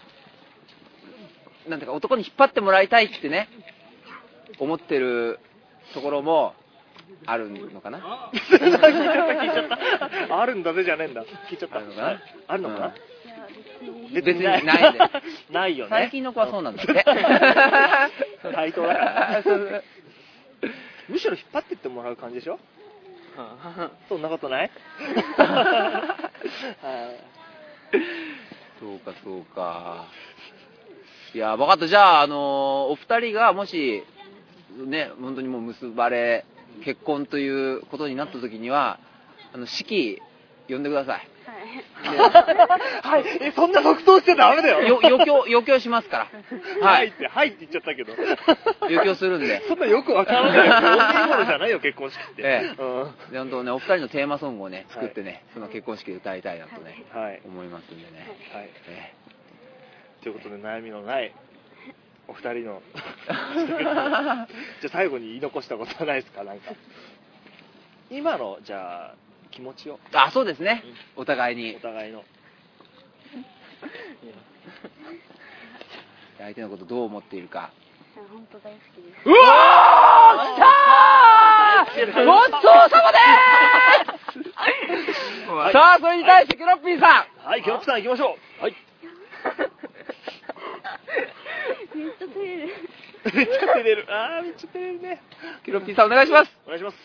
[1.69, 3.49] なんていうか、男に引っ張ってもらいたいってね、
[4.59, 5.39] 思ってる
[5.93, 6.55] ところも
[7.27, 8.31] あるのかな？
[8.33, 8.91] 聞いちゃった、聞
[9.47, 9.69] いちゃっ
[10.29, 10.41] た。
[10.41, 11.25] あるんだぜじゃねえんだ。
[11.51, 11.77] 聞いちゃった。
[11.79, 12.21] あるのかな？
[12.49, 14.43] あるのかな、いや、別に。
[14.45, 14.71] ないんで。
[15.51, 15.91] ないよね。
[15.91, 16.93] 最近の子はそうなんだって。
[18.55, 19.43] 対等だから
[21.09, 22.59] むしろ引っ張ってってもらう感じでしょ？
[24.09, 24.71] そんなことない？
[28.81, 30.07] そうか、そうか。
[31.35, 31.87] いや、分かった。
[31.89, 32.39] じゃあ、あのー
[32.93, 34.05] お二人がもし、
[34.87, 36.45] ね、本当にもう結ばれ、
[36.85, 38.99] 結婚ということになった時には、
[39.53, 40.21] あの、式、
[40.69, 41.29] 呼んでください。
[42.03, 42.65] はい。
[43.03, 43.25] はい。
[43.41, 44.81] え、そんな即答しちゃダメだよ。
[44.83, 46.29] よ、余興、余興しますか
[46.81, 46.87] ら。
[46.87, 47.13] ははいいっ。
[47.13, 48.13] て、はいって言っちゃったけど。
[48.83, 49.63] 余興するんで。
[49.69, 52.43] そんなよくわからないものじゃないよ、結婚式って。
[52.43, 53.33] ええうん。
[53.33, 57.43] で、本当ね、お二人のテーマソングをね、作ってね、その結婚式で歌いたいなとね、はい。
[57.45, 58.27] 思いますんでね。
[58.53, 58.71] はい。
[58.89, 59.15] え
[60.23, 61.35] ということで、悩みのない、
[62.29, 62.83] お二人の。
[63.29, 64.47] じゃ
[64.87, 66.43] あ最後に言い残したことはないですか？
[66.45, 66.73] なんか。
[68.11, 69.15] 今の、じゃあ、
[69.51, 70.83] 気持ちを、えあ、そうですね。
[71.17, 71.81] お互いにお。
[71.81, 72.25] 互いの。
[76.39, 77.71] 相手のことどう思っているか。
[78.33, 79.29] 本当大好きです。
[79.29, 88.63] うわー来たーごちそうさまでーすさあ、それに対してケロッピーさんはい、キョロプさん行きましょう。
[88.63, 88.75] はい。
[91.95, 92.69] めっちゃ照れる。
[93.35, 94.07] めっちゃ照れる。
[94.09, 95.23] あー、めっちゃ照れるね。
[95.65, 96.97] ケロッピーさんお願いしますお願いします。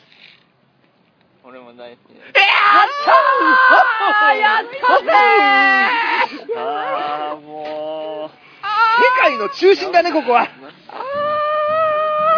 [1.43, 2.25] 俺も大好きです。
[2.35, 2.45] えや
[2.85, 4.69] ったーやった
[5.03, 8.29] ぜーあー、もう。
[9.01, 10.43] 世界の中心だね、ここは。
[10.43, 10.49] 世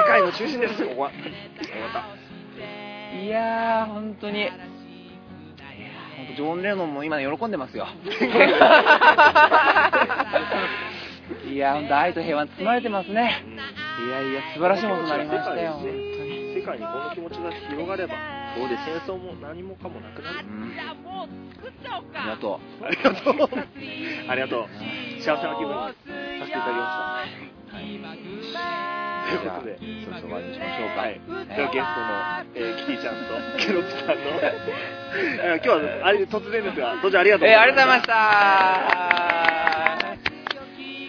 [0.07, 1.11] 界の中心です、ここは。
[1.11, 1.21] 終
[1.81, 2.05] わった。
[3.17, 4.49] いやー、本当に。
[4.49, 4.59] 本
[6.29, 7.87] 当ジョン・レノンも今喜んでますよ。
[11.51, 13.43] いやー、本当愛と平和に包まれてますね。
[14.05, 16.55] いやいや、素晴らしいものになりましたよ、本当に。
[16.55, 18.15] 世界にこの気持ちが広がれば、
[18.55, 18.85] そうです。
[18.85, 20.65] 戦争も何もかもなくなるう。
[20.67, 20.73] ん。
[20.73, 23.49] じゃあもう作っちゃおうかありがとありがとう。
[24.29, 24.65] ありがとう。
[25.21, 27.75] 幸せな気分にさせていただきまう。
[27.75, 27.85] はい。
[28.43, 28.91] した。
[29.21, 31.01] ということで、そろそろ終わりにしましょうか。
[31.01, 31.21] はい。
[31.55, 34.15] ではゲストの、えーキティちゃんとケロッピさんの、
[35.15, 39.40] えー今日はあれ突然ですが、当時ありがとうえー、ありがとうございました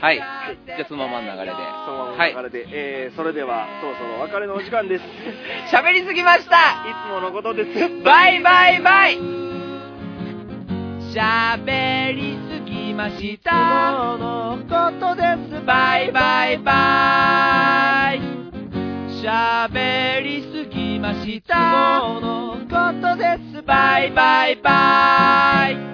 [0.02, 0.16] はい。
[0.16, 1.52] じゃあそのままの流れで。
[1.86, 2.34] そのままはい。
[2.34, 5.04] の流れで、えーそれではそろそろお別れのお時間です。
[5.04, 5.06] い
[5.72, 6.56] 喋りすぎました。
[7.06, 8.02] つものことです。
[8.02, 9.18] バイバイバイ。
[11.14, 14.16] 喋りすぎました。
[14.18, 15.22] のことで
[15.60, 15.64] す。
[15.64, 18.20] バイバイバイ。
[19.22, 22.00] 喋りすぎました。
[22.20, 23.62] のことです。
[23.62, 25.91] バイバイバイ